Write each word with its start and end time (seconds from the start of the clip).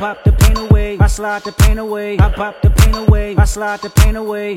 pop 0.00 0.24
the 0.24 0.32
pain 0.32 0.56
away. 0.56 0.96
I 0.98 1.06
slide 1.08 1.42
the 1.44 1.52
pain 1.52 1.78
away. 1.78 2.16
I 2.18 2.30
pop 2.30 2.62
the 2.62 2.70
pain 2.70 2.94
away. 2.94 3.36
I 3.36 3.44
slide 3.44 3.82
the 3.82 3.90
pain 3.90 4.16
away. 4.16 4.54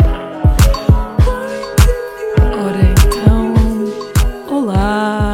Ora 2.39 2.81
então, 2.93 3.53
olá! 4.49 5.33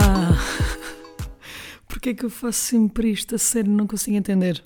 Porquê 1.88 2.10
é 2.10 2.14
que 2.16 2.26
eu 2.26 2.30
faço 2.32 2.60
sempre 2.60 3.12
isto? 3.12 3.36
A 3.36 3.38
sério, 3.38 3.72
não 3.72 3.86
consigo 3.86 4.18
entender. 4.18 4.64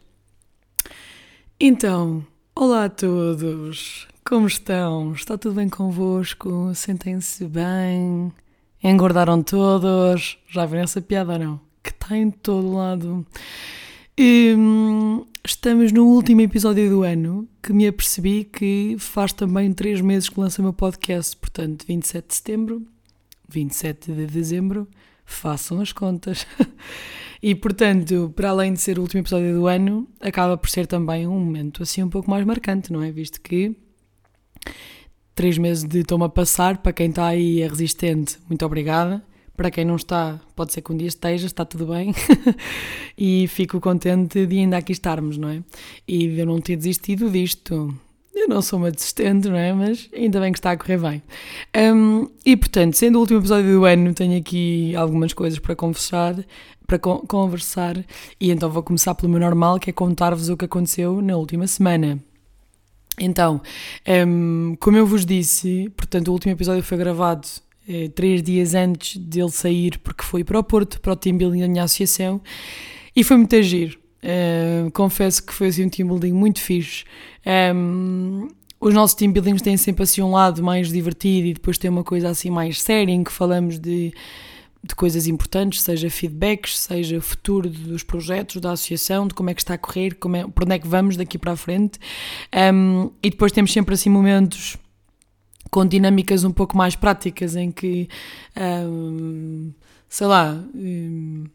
Então, 1.60 2.26
olá 2.56 2.86
a 2.86 2.90
todos! 2.90 4.08
Como 4.26 4.48
estão? 4.48 5.12
Está 5.12 5.38
tudo 5.38 5.56
bem 5.56 5.68
convosco? 5.68 6.72
Sentem-se 6.74 7.46
bem? 7.46 8.32
Engordaram 8.82 9.44
todos? 9.44 10.38
Já 10.48 10.66
viram 10.66 10.84
essa 10.84 11.02
piada 11.02 11.34
ou 11.34 11.40
não? 11.40 11.62
Que 11.84 11.90
está 11.90 12.16
em 12.16 12.32
todo 12.32 12.74
lado. 12.74 13.26
E, 14.18 14.54
hum, 14.58 15.26
estamos 15.46 15.92
no 15.92 16.08
último 16.08 16.40
episódio 16.40 16.90
do 16.90 17.04
ano 17.04 17.48
que 17.62 17.74
me 17.74 17.86
apercebi 17.86 18.46
que 18.46 18.96
faz 18.98 19.34
também 19.34 19.74
três 19.74 20.00
meses 20.00 20.30
que 20.30 20.40
lancei 20.40 20.62
o 20.62 20.64
meu 20.64 20.74
podcast, 20.74 21.36
portanto, 21.36 21.86
27 21.86 22.28
de 22.28 22.36
setembro, 22.36 22.88
27 23.50 24.14
de 24.14 24.26
dezembro, 24.26 24.88
façam 25.26 25.82
as 25.82 25.92
contas. 25.92 26.48
e 27.44 27.54
portanto, 27.54 28.32
para 28.34 28.52
além 28.52 28.74
de 28.74 28.80
ser 28.80 28.98
o 28.98 29.02
último 29.02 29.20
episódio 29.20 29.54
do 29.54 29.68
ano, 29.68 30.08
acaba 30.22 30.58
por 30.58 30.70
ser 30.70 30.88
também 30.88 31.28
um 31.28 31.38
momento 31.38 31.84
assim 31.84 32.02
um 32.02 32.10
pouco 32.10 32.30
mais 32.30 32.46
marcante, 32.46 32.94
não 32.94 33.04
é? 33.04 33.12
Visto 33.12 33.42
que 33.42 33.76
três 35.36 35.58
meses 35.58 35.84
de 35.84 36.06
toma 36.06 36.28
a 36.28 36.30
passar, 36.30 36.78
para 36.78 36.94
quem 36.94 37.10
está 37.10 37.28
aí 37.28 37.62
é 37.62 37.68
resistente, 37.68 38.38
muito 38.48 38.66
obrigada. 38.66 39.22
Para 39.56 39.70
quem 39.70 39.86
não 39.86 39.96
está, 39.96 40.40
pode 40.56 40.74
ser 40.74 40.82
que 40.82 40.92
um 40.92 40.98
dia 40.98 41.08
esteja, 41.08 41.46
está 41.46 41.64
tudo 41.64 41.86
bem. 41.86 42.14
e 43.16 43.48
fico 43.48 43.80
contente 43.80 44.46
de 44.48 44.58
ainda 44.58 44.78
aqui 44.78 44.92
estarmos, 44.92 45.38
não 45.38 45.50
é? 45.50 45.64
E 46.08 46.28
de 46.28 46.40
eu 46.40 46.46
não 46.46 46.60
ter 46.60 46.76
desistido 46.76 47.30
disto. 47.30 47.96
Eu 48.34 48.48
não 48.48 48.64
sou 48.64 48.80
uma 48.80 48.92
desistente, 48.92 49.48
não 49.48 49.56
é? 49.56 49.72
Mas 49.72 50.10
ainda 50.12 50.40
bem 50.40 50.52
que 50.52 50.58
está 50.58 50.72
a 50.72 50.78
correr 50.78 50.98
bem. 50.98 51.22
Um, 51.78 52.28
e 52.44 52.58
portanto, 52.58 52.96
sendo 52.96 53.18
o 53.18 53.20
último 53.20 53.40
episódio 53.40 53.72
do 53.72 53.86
ano, 53.86 54.12
tenho 54.16 54.40
aqui 54.40 54.96
algumas 54.96 55.34
coisas 55.34 55.60
para 55.60 55.76
conversar, 55.76 56.36
para 56.88 56.98
con 56.98 57.20
conversar, 57.20 58.04
e 58.40 58.50
então 58.50 58.72
vou 58.72 58.82
começar 58.82 59.14
pelo 59.14 59.32
meu 59.32 59.40
normal, 59.40 59.80
que 59.80 59.92
é 59.92 59.94
contar-vos 59.94 60.50
o 60.50 60.58
que 60.58 60.66
aconteceu 60.66 61.22
na 61.22 61.38
última 61.38 61.68
semana. 61.68 62.20
Então, 63.20 63.62
um, 64.28 64.76
como 64.80 64.98
eu 64.98 65.06
vos 65.06 65.26
disse, 65.26 65.92
portanto, 65.96 66.30
o 66.30 66.32
último 66.32 66.54
episódio 66.54 66.82
foi 66.82 66.98
gravado 66.98 67.48
eh, 67.88 68.10
três 68.14 68.42
dias 68.42 68.74
antes 68.74 69.18
dele 69.18 69.52
sair, 69.52 69.98
porque 70.00 70.24
foi 70.24 70.44
para 70.44 70.60
o 70.60 70.64
Porto, 70.64 71.02
para 71.02 71.14
o 71.14 71.16
team 71.16 71.38
building 71.38 71.62
da 71.62 71.68
minha 71.68 71.84
associação, 71.84 72.42
e 73.16 73.24
foi 73.24 73.38
muito 73.38 73.56
agir. 73.56 74.00
Uh, 74.24 74.90
confesso 74.92 75.46
que 75.46 75.54
foi 75.54 75.68
assim, 75.68 75.84
um 75.86 75.90
team 75.90 76.08
building 76.08 76.32
muito 76.32 76.62
fixe. 76.62 77.04
Um, 77.76 78.48
os 78.80 78.94
nossos 78.94 79.16
team 79.16 79.32
buildings 79.32 79.62
têm 79.62 79.76
sempre 79.76 80.04
assim 80.04 80.22
um 80.22 80.32
lado 80.32 80.64
mais 80.64 80.90
divertido 80.90 81.48
e 81.48 81.54
depois 81.54 81.78
tem 81.78 81.90
uma 81.90 82.04
coisa 82.04 82.30
assim 82.30 82.50
mais 82.50 82.82
séria 82.82 83.12
em 83.12 83.24
que 83.24 83.32
falamos 83.32 83.78
de, 83.80 84.14
de 84.82 84.96
coisas 84.96 85.28
importantes, 85.28 85.82
seja 85.82 86.10
feedbacks, 86.10 86.80
seja 86.80 87.20
futuro 87.20 87.70
dos 87.70 88.04
projetos 88.04 88.62
da 88.62 88.72
associação, 88.72 89.28
de 89.28 89.34
como 89.34 89.50
é 89.50 89.54
que 89.54 89.62
está 89.62 89.74
a 89.74 89.78
correr, 89.78 90.16
como 90.16 90.36
é, 90.38 90.48
por 90.48 90.64
onde 90.64 90.76
é 90.76 90.80
que 90.80 90.88
vamos 90.88 91.18
daqui 91.18 91.38
para 91.38 91.52
a 91.52 91.58
frente. 91.58 92.00
Um, 92.74 93.12
e 93.22 93.30
depois 93.30 93.52
temos 93.52 93.74
sempre 93.74 93.94
assim 93.94 94.10
momentos 94.10 94.78
com 95.74 95.84
dinâmicas 95.88 96.44
um 96.44 96.52
pouco 96.52 96.78
mais 96.78 96.96
práticas 96.96 97.56
em 97.56 97.72
que, 97.72 98.08
um, 98.88 99.72
sei 100.08 100.28
lá, 100.28 100.64
um, 100.76 101.46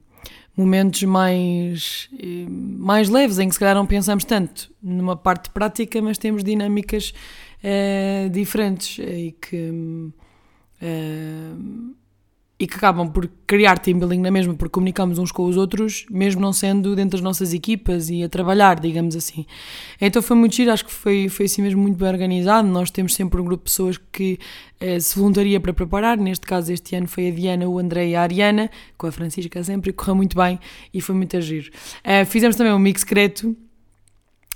momentos 0.57 1.05
mais, 1.05 2.11
um, 2.21 2.77
mais 2.81 3.09
leves 3.09 3.39
em 3.39 3.47
que 3.47 3.55
se 3.55 3.61
calhar 3.61 3.77
não 3.77 3.87
pensamos 3.87 4.25
tanto 4.25 4.73
numa 4.83 5.15
parte 5.17 5.51
prática, 5.51 6.03
mas 6.03 6.19
temos 6.19 6.43
dinâmicas 6.43 7.15
uh, 7.63 8.29
diferentes 8.29 8.99
e 8.99 9.37
que 9.41 9.71
uh, 10.83 11.95
e 12.61 12.67
que 12.67 12.75
acabam 12.75 13.09
por 13.09 13.31
criar 13.47 13.79
team 13.79 13.99
building 14.01 14.19
na 14.19 14.33
mesma, 14.33 14.53
porque 14.53 14.73
comunicamos 14.73 15.19
uns 15.19 15.31
com 15.31 15.45
os 15.45 15.57
outros, 15.57 16.05
mesmo 16.11 16.41
não 16.41 16.53
sendo 16.53 16.97
dentro 16.97 17.13
das 17.13 17.21
nossas 17.21 17.55
equipas 17.55 18.11
e 18.11 18.25
a 18.25 18.29
trabalhar, 18.29 18.81
digamos 18.81 19.15
assim. 19.15 19.47
Então 20.01 20.21
foi 20.21 20.37
muito 20.37 20.57
giro, 20.57 20.73
acho 20.73 20.85
que 20.85 20.91
foi, 20.91 21.29
foi 21.29 21.47
assim 21.47 21.63
mesmo 21.63 21.81
muito 21.81 21.97
bem 21.97 22.09
organizado. 22.09 22.67
Nós 22.67 22.91
temos 22.91 23.15
sempre 23.15 23.41
um 23.41 23.45
grupo 23.45 23.65
de 23.65 23.71
pessoas 23.71 23.97
que 24.11 24.41
eh, 24.81 24.99
se 24.99 25.17
voluntaria 25.17 25.61
para 25.61 25.73
preparar, 25.73 26.19
neste 26.19 26.45
caso 26.47 26.73
este 26.73 26.97
ano 26.97 27.07
foi 27.07 27.29
a 27.29 27.31
Diana, 27.31 27.69
o 27.69 27.79
André 27.79 28.09
e 28.09 28.17
a 28.17 28.23
Ariana, 28.23 28.69
com 28.97 29.07
a 29.07 29.13
Francisca 29.13 29.63
sempre, 29.63 29.91
e 29.91 29.93
correu 29.93 30.17
muito 30.17 30.37
bem 30.37 30.59
e 30.93 31.01
foi 31.01 31.15
muito 31.15 31.37
a 31.37 31.41
giro. 31.41 31.71
Eh, 32.03 32.25
fizemos 32.25 32.57
também 32.57 32.73
um 32.73 32.79
mix 32.79 33.03
secreto, 33.03 33.57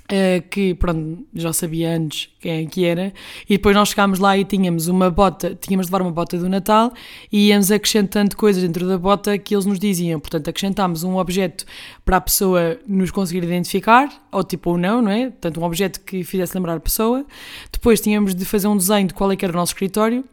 Uh, 0.03 0.45
que 0.49 0.75
pronto, 0.75 1.25
já 1.33 1.53
sabia 1.53 1.95
antes 1.95 2.27
quem 2.41 2.65
é 2.65 2.65
que 2.65 2.83
era, 2.83 3.13
e 3.49 3.53
depois 3.55 3.73
nós 3.73 3.87
chegámos 3.87 4.19
lá 4.19 4.37
e 4.37 4.43
tínhamos 4.43 4.89
uma 4.89 5.09
bota, 5.09 5.55
tínhamos 5.55 5.87
de 5.87 5.93
levar 5.93 6.03
uma 6.03 6.11
bota 6.11 6.37
do 6.37 6.49
Natal 6.49 6.91
e 7.31 7.47
íamos 7.47 7.71
acrescentando 7.71 8.35
coisas 8.35 8.61
dentro 8.61 8.85
da 8.85 8.97
bota 8.97 9.37
que 9.37 9.55
eles 9.55 9.65
nos 9.65 9.79
diziam. 9.79 10.19
Portanto, 10.19 10.49
acrescentámos 10.49 11.05
um 11.05 11.15
objeto 11.15 11.65
para 12.03 12.17
a 12.17 12.21
pessoa 12.21 12.77
nos 12.85 13.11
conseguir 13.11 13.45
identificar, 13.45 14.09
ou 14.29 14.43
tipo 14.43 14.71
ou 14.71 14.77
não, 14.77 15.01
não 15.01 15.09
é? 15.09 15.29
Portanto, 15.29 15.61
um 15.61 15.63
objeto 15.63 16.01
que 16.01 16.21
fizesse 16.25 16.53
lembrar 16.53 16.75
a 16.75 16.81
pessoa. 16.81 17.25
Depois 17.71 18.01
tínhamos 18.01 18.35
de 18.35 18.43
fazer 18.43 18.67
um 18.67 18.75
desenho 18.75 19.07
de 19.07 19.13
qual 19.13 19.31
é 19.31 19.37
que 19.37 19.45
era 19.45 19.53
o 19.53 19.57
nosso 19.57 19.71
escritório. 19.71 20.25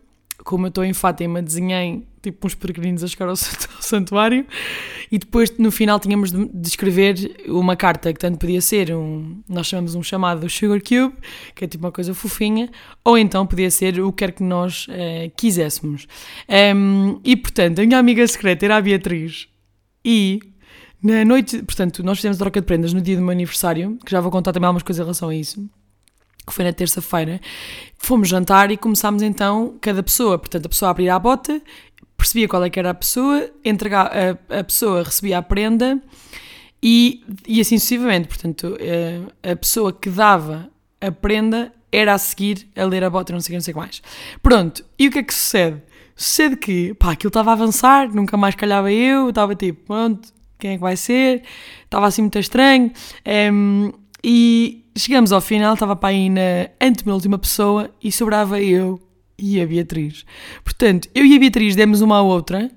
Como 0.44 0.66
eu 0.66 0.68
estou 0.68 0.84
em 0.84 0.92
Fátima, 0.92 1.40
desenhei 1.40 2.02
tipo 2.22 2.46
uns 2.46 2.54
peregrinos 2.54 3.02
a 3.02 3.06
chegar 3.06 3.28
ao 3.30 3.36
santuário. 3.36 4.46
E 5.10 5.18
depois 5.18 5.50
no 5.58 5.70
final 5.70 5.98
tínhamos 5.98 6.30
de 6.32 6.68
escrever 6.68 7.36
uma 7.48 7.76
carta 7.76 8.12
que 8.12 8.18
tanto 8.18 8.38
podia 8.38 8.60
ser 8.60 8.94
um, 8.94 9.42
nós 9.48 9.66
chamamos 9.66 9.94
um 9.94 10.02
chamado 10.02 10.48
Sugar 10.48 10.80
Cube, 10.80 11.16
que 11.54 11.64
é 11.64 11.68
tipo 11.68 11.84
uma 11.84 11.92
coisa 11.92 12.14
fofinha, 12.14 12.70
ou 13.04 13.18
então 13.18 13.46
podia 13.46 13.70
ser 13.70 14.00
o 14.00 14.12
que 14.12 14.18
quer 14.18 14.32
que 14.32 14.42
nós 14.42 14.86
uh, 14.88 15.30
quiséssemos. 15.36 16.06
Um, 16.48 17.20
e 17.24 17.36
portanto, 17.36 17.80
a 17.80 17.86
minha 17.86 17.98
amiga 17.98 18.26
secreta 18.26 18.64
era 18.64 18.76
a 18.76 18.80
Beatriz. 18.80 19.48
E 20.04 20.40
na 21.02 21.24
noite, 21.24 21.62
portanto, 21.62 22.02
nós 22.02 22.18
fizemos 22.18 22.38
troca 22.38 22.60
de 22.60 22.66
prendas 22.66 22.92
no 22.92 23.00
dia 23.00 23.16
do 23.16 23.22
meu 23.22 23.30
aniversário, 23.30 23.98
que 24.04 24.10
já 24.10 24.20
vou 24.20 24.30
contar 24.30 24.52
também 24.52 24.66
algumas 24.66 24.82
coisas 24.82 25.00
em 25.00 25.04
relação 25.04 25.28
a 25.28 25.34
isso 25.34 25.68
que 26.46 26.54
foi 26.54 26.64
na 26.64 26.72
terça-feira, 26.72 27.40
fomos 27.98 28.28
jantar 28.28 28.70
e 28.70 28.76
começámos 28.76 29.22
então, 29.22 29.76
cada 29.80 30.02
pessoa, 30.02 30.38
portanto, 30.38 30.66
a 30.66 30.68
pessoa 30.68 30.90
abria 30.90 31.14
a 31.14 31.18
bota 31.18 31.62
percebia 32.20 32.46
qual 32.46 32.62
é 32.62 32.70
que 32.70 32.78
era 32.78 32.90
a 32.90 32.94
pessoa, 32.94 33.50
entregava, 33.64 34.10
a, 34.10 34.60
a 34.60 34.64
pessoa 34.64 35.02
recebia 35.02 35.38
a 35.38 35.42
prenda 35.42 36.00
e, 36.82 37.24
e 37.46 37.60
assim 37.60 37.78
sucessivamente. 37.78 38.28
Portanto, 38.28 38.76
a, 38.78 38.82
eh, 38.82 39.52
a 39.52 39.56
pessoa 39.56 39.92
que 39.92 40.10
dava 40.10 40.70
a 41.00 41.10
prenda 41.10 41.72
era 41.90 42.14
a 42.14 42.18
seguir 42.18 42.68
a 42.76 42.84
ler 42.84 43.02
a 43.02 43.10
bota, 43.10 43.32
não 43.32 43.40
sei 43.40 43.48
o 43.48 43.52
que, 43.52 43.56
não 43.56 43.60
sei 43.62 43.74
mais. 43.74 44.02
Pronto, 44.42 44.84
e 44.98 45.08
o 45.08 45.10
que 45.10 45.18
é 45.18 45.22
que 45.22 45.34
sucede? 45.34 45.82
Sucede 46.14 46.56
que, 46.56 46.94
pá, 46.94 47.12
aquilo 47.12 47.30
estava 47.30 47.50
a 47.50 47.52
avançar, 47.54 48.14
nunca 48.14 48.36
mais 48.36 48.54
calhava 48.54 48.92
eu, 48.92 49.30
estava 49.30 49.54
tipo, 49.56 49.86
pronto, 49.86 50.32
quem 50.58 50.72
é 50.72 50.74
que 50.74 50.80
vai 50.80 50.96
ser? 50.96 51.42
Estava 51.84 52.06
assim 52.06 52.22
muito 52.22 52.38
estranho. 52.38 52.92
Um, 53.26 53.86
ehm, 53.86 53.92
e 54.22 54.84
chegamos 54.96 55.32
ao 55.32 55.40
final, 55.40 55.72
estava 55.72 55.96
para 55.96 56.10
aí 56.10 56.28
na 56.28 56.68
antepenúltima 56.80 57.38
pessoa 57.38 57.90
e 58.02 58.12
sobrava 58.12 58.60
eu 58.60 59.00
e 59.40 59.60
a 59.60 59.66
Beatriz. 59.66 60.24
Portanto, 60.62 61.08
eu 61.14 61.24
e 61.24 61.34
a 61.34 61.38
Beatriz 61.38 61.74
demos 61.74 62.00
uma 62.00 62.18
à 62.18 62.22
outra 62.22 62.70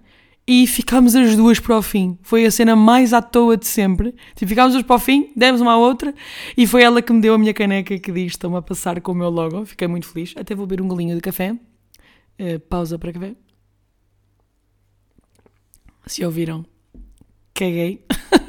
e 0.48 0.68
ficámos 0.68 1.16
as 1.16 1.36
duas 1.36 1.60
para 1.60 1.78
o 1.78 1.82
fim. 1.82 2.18
Foi 2.22 2.46
a 2.46 2.52
cena 2.52 2.76
mais 2.76 3.14
à 3.14 3.22
toa 3.22 3.58
de 3.58 3.68
sempre. 3.68 4.14
Tipo, 4.36 4.50
ficámos 4.50 4.76
as 4.76 4.84
para 4.84 4.96
o 4.96 5.00
fim, 5.00 5.32
demos 5.36 5.62
uma 5.62 5.74
à 5.74 5.78
outra 5.78 6.14
e 6.58 6.68
foi 6.68 6.84
ela 6.84 7.02
que 7.02 7.14
me 7.14 7.22
deu 7.22 7.34
a 7.34 7.38
minha 7.38 7.54
caneca 7.54 7.98
que 7.98 8.12
diz: 8.12 8.34
Estão-me 8.34 8.58
a 8.58 8.62
passar 8.62 9.00
com 9.02 9.12
o 9.12 9.16
meu 9.16 9.30
logo. 9.30 9.66
Fiquei 9.66 9.88
muito 9.88 10.08
feliz. 10.08 10.34
Até 10.38 10.56
vou 10.56 10.66
beber 10.66 10.82
um 10.82 10.88
golinho 10.88 11.16
de 11.16 11.22
café. 11.22 11.54
Uh, 12.40 12.60
pausa 12.70 12.98
para 12.98 13.14
café. 13.14 13.36
Se 16.06 16.26
ouviram, 16.26 16.66
caguei. 17.54 18.04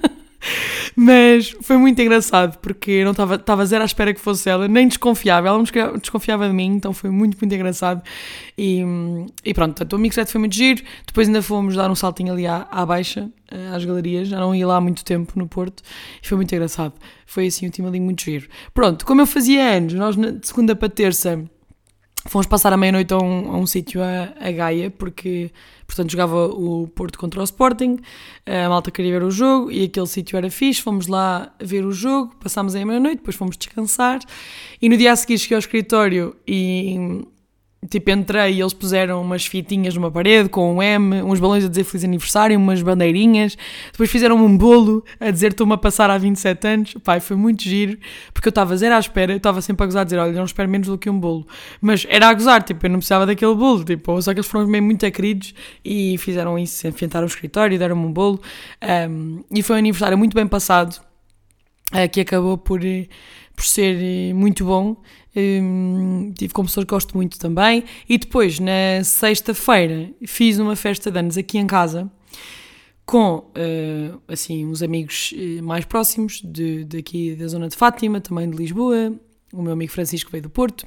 Mas 0.96 1.50
foi 1.62 1.76
muito 1.76 2.00
engraçado 2.00 2.58
porque 2.58 2.90
eu 2.90 3.04
não 3.04 3.12
estava, 3.12 3.66
zero 3.66 3.82
à 3.82 3.84
espera 3.84 4.14
que 4.14 4.20
fosse 4.20 4.48
ela, 4.48 4.68
nem 4.68 4.86
desconfiava. 4.86 5.48
Ela 5.48 5.58
não 5.58 5.64
desconfiava 5.98 6.46
de 6.46 6.54
mim, 6.54 6.66
então 6.76 6.92
foi 6.92 7.10
muito, 7.10 7.36
muito 7.40 7.54
engraçado. 7.54 8.02
E, 8.56 8.82
e 9.44 9.52
pronto, 9.52 9.74
portanto, 9.74 9.92
o 9.94 9.98
mixet 9.98 10.30
foi 10.30 10.38
muito 10.38 10.54
giro. 10.54 10.82
Depois 11.06 11.26
ainda 11.26 11.42
fomos 11.42 11.74
dar 11.74 11.90
um 11.90 11.94
saltinho 11.94 12.32
ali 12.32 12.46
à, 12.46 12.66
à 12.70 12.86
baixa, 12.86 13.28
eh, 13.50 13.68
às 13.74 13.84
galerias. 13.84 14.28
Já 14.28 14.38
não 14.38 14.54
ia 14.54 14.66
lá 14.66 14.76
há 14.76 14.80
muito 14.80 15.04
tempo 15.04 15.32
no 15.36 15.48
Porto 15.48 15.82
e 16.22 16.26
foi 16.26 16.36
muito 16.36 16.54
engraçado. 16.54 16.94
Foi 17.26 17.46
assim 17.46 17.66
um 17.66 17.70
time 17.70 17.88
ali 17.88 18.00
muito 18.00 18.22
giro. 18.22 18.48
Pronto, 18.72 19.04
como 19.04 19.20
eu 19.20 19.26
fazia 19.26 19.62
anos, 19.62 19.94
nós 19.94 20.16
de 20.16 20.46
segunda 20.46 20.76
para 20.76 20.88
terça 20.88 21.44
Fomos 22.26 22.46
passar 22.46 22.72
a 22.72 22.76
meia-noite 22.76 23.12
a 23.12 23.18
um, 23.18 23.52
a 23.52 23.58
um 23.58 23.66
sítio 23.66 24.02
a, 24.02 24.32
a, 24.40 24.50
Gaia, 24.50 24.90
porque, 24.90 25.50
portanto, 25.86 26.10
jogava 26.10 26.46
o 26.46 26.88
Porto 26.88 27.18
contra 27.18 27.40
o 27.40 27.44
Sporting, 27.44 27.98
a 28.46 28.68
malta 28.68 28.90
queria 28.90 29.12
ver 29.18 29.22
o 29.22 29.30
jogo 29.30 29.70
e 29.70 29.84
aquele 29.84 30.06
sítio 30.06 30.36
era 30.36 30.50
fixe. 30.50 30.80
Fomos 30.80 31.06
lá 31.06 31.52
ver 31.60 31.84
o 31.84 31.92
jogo, 31.92 32.34
passámos 32.42 32.74
aí 32.74 32.82
a 32.82 32.86
meia-noite, 32.86 33.18
depois 33.18 33.36
fomos 33.36 33.56
descansar. 33.58 34.20
E 34.80 34.88
no 34.88 34.96
dia 34.96 35.12
a 35.12 35.16
seguir 35.16 35.38
cheguei 35.38 35.56
ao 35.56 35.58
escritório 35.58 36.34
e 36.48 37.24
tipo, 37.88 38.10
entrei 38.10 38.54
e 38.54 38.60
eles 38.60 38.72
puseram 38.72 39.20
umas 39.20 39.46
fitinhas 39.46 39.94
numa 39.94 40.10
parede 40.10 40.48
com 40.48 40.76
um 40.76 40.82
M, 40.82 41.22
uns 41.22 41.40
balões 41.40 41.64
a 41.64 41.68
dizer 41.68 41.84
Feliz 41.84 42.04
Aniversário, 42.04 42.58
umas 42.58 42.82
bandeirinhas. 42.82 43.56
Depois 43.92 44.10
fizeram 44.10 44.36
um 44.36 44.56
bolo 44.56 45.04
a 45.20 45.30
dizer 45.30 45.52
estou-me 45.52 45.74
a 45.74 45.76
passar 45.76 46.10
há 46.10 46.18
27 46.18 46.66
anos. 46.66 46.94
Pai, 47.02 47.20
foi 47.20 47.36
muito 47.36 47.62
giro, 47.62 47.98
porque 48.32 48.48
eu 48.48 48.50
estava 48.50 48.76
zero 48.76 48.94
à 48.94 48.98
espera, 48.98 49.32
eu 49.32 49.36
estava 49.36 49.60
sempre 49.60 49.84
a 49.84 49.86
gozar 49.86 50.02
a 50.02 50.04
dizer, 50.04 50.18
olha, 50.18 50.32
não 50.32 50.44
espero 50.44 50.68
menos 50.68 50.88
do 50.88 50.98
que 50.98 51.10
um 51.10 51.18
bolo. 51.18 51.46
Mas 51.80 52.06
era 52.08 52.28
a 52.28 52.34
gozar, 52.34 52.62
tipo, 52.62 52.84
eu 52.86 52.90
não 52.90 52.98
precisava 52.98 53.26
daquele 53.26 53.54
bolo, 53.54 53.84
tipo, 53.84 54.20
só 54.22 54.32
que 54.32 54.40
eles 54.40 54.48
foram 54.48 54.66
mesmo 54.66 54.86
muito 54.86 55.10
queridos 55.10 55.54
e 55.84 56.16
fizeram 56.18 56.58
isso, 56.58 56.86
enfrentaram 56.86 57.24
o 57.24 57.28
escritório, 57.28 57.78
deram-me 57.78 58.06
um 58.06 58.12
bolo. 58.12 58.40
Um, 59.10 59.44
e 59.50 59.62
foi 59.62 59.76
um 59.76 59.78
aniversário 59.78 60.16
muito 60.16 60.34
bem 60.34 60.46
passado, 60.46 61.00
uh, 61.92 62.08
que 62.10 62.20
acabou 62.20 62.56
por, 62.56 62.80
por 63.54 63.64
ser 63.64 63.96
eh, 64.00 64.32
muito 64.32 64.64
bom. 64.64 64.96
Um, 65.36 66.32
tive 66.36 66.52
com 66.52 66.64
pessoas 66.64 66.84
que 66.84 66.90
gosto 66.90 67.16
muito 67.16 67.38
também. 67.38 67.84
E 68.08 68.18
depois, 68.18 68.58
na 68.60 69.02
sexta-feira, 69.02 70.10
fiz 70.26 70.58
uma 70.58 70.76
festa 70.76 71.10
de 71.10 71.18
anos 71.18 71.36
aqui 71.36 71.58
em 71.58 71.66
casa 71.66 72.10
com 73.06 73.36
uh, 73.36 74.22
assim 74.26 74.64
uns 74.64 74.82
amigos 74.82 75.34
eh, 75.36 75.60
mais 75.60 75.84
próximos 75.84 76.40
de, 76.42 76.84
daqui 76.84 77.34
da 77.34 77.46
zona 77.46 77.68
de 77.68 77.76
Fátima, 77.76 78.18
também 78.18 78.48
de 78.48 78.56
Lisboa, 78.56 79.12
o 79.52 79.62
meu 79.62 79.72
amigo 79.72 79.92
Francisco 79.92 80.30
veio 80.30 80.42
do 80.42 80.48
Porto 80.48 80.86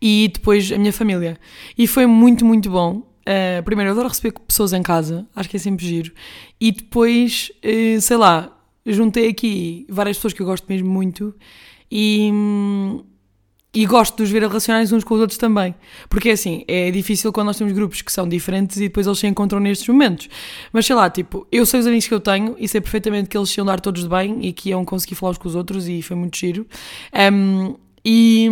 e 0.00 0.30
depois 0.32 0.70
a 0.72 0.78
minha 0.78 0.92
família. 0.92 1.38
E 1.78 1.86
foi 1.86 2.06
muito, 2.06 2.44
muito 2.44 2.68
bom. 2.68 3.08
Uh, 3.20 3.62
primeiro, 3.64 3.90
eu 3.90 3.92
adoro 3.92 4.08
receber 4.08 4.32
pessoas 4.46 4.72
em 4.72 4.82
casa, 4.82 5.26
acho 5.34 5.48
que 5.48 5.56
é 5.56 5.60
sempre 5.60 5.86
giro. 5.86 6.12
E 6.60 6.72
depois, 6.72 7.52
uh, 7.64 8.00
sei 8.00 8.16
lá, 8.16 8.56
juntei 8.84 9.28
aqui 9.28 9.86
várias 9.88 10.16
pessoas 10.16 10.32
que 10.32 10.42
eu 10.42 10.46
gosto 10.46 10.66
mesmo 10.68 10.90
muito 10.90 11.34
e, 11.90 12.30
hum, 12.32 13.04
e 13.72 13.86
gosto 13.86 14.16
de 14.16 14.22
os 14.24 14.30
ver 14.30 14.42
relacionados 14.42 14.90
uns 14.92 15.04
com 15.04 15.14
os 15.14 15.20
outros 15.20 15.38
também. 15.38 15.74
Porque 16.08 16.30
assim, 16.30 16.64
é 16.66 16.90
difícil 16.90 17.32
quando 17.32 17.46
nós 17.46 17.56
temos 17.56 17.72
grupos 17.72 18.02
que 18.02 18.10
são 18.10 18.28
diferentes 18.28 18.76
e 18.78 18.80
depois 18.88 19.06
eles 19.06 19.18
se 19.18 19.26
encontram 19.26 19.60
nestes 19.60 19.86
momentos. 19.88 20.28
Mas 20.72 20.86
sei 20.86 20.96
lá, 20.96 21.08
tipo, 21.08 21.46
eu 21.52 21.64
sei 21.64 21.80
os 21.80 21.86
amigos 21.86 22.08
que 22.08 22.14
eu 22.14 22.20
tenho 22.20 22.56
e 22.58 22.66
sei 22.66 22.80
perfeitamente 22.80 23.28
que 23.28 23.36
eles 23.36 23.48
se 23.48 23.58
iam 23.58 23.64
dar 23.66 23.80
todos 23.80 24.02
de 24.02 24.08
bem 24.08 24.44
e 24.44 24.52
que 24.52 24.70
iam 24.70 24.84
conseguir 24.84 25.14
falar 25.14 25.32
uns 25.32 25.38
com 25.38 25.48
os 25.48 25.54
outros 25.54 25.88
e 25.88 26.02
foi 26.02 26.16
muito 26.16 26.36
giro. 26.36 26.66
Um, 27.32 27.76
e. 28.04 28.48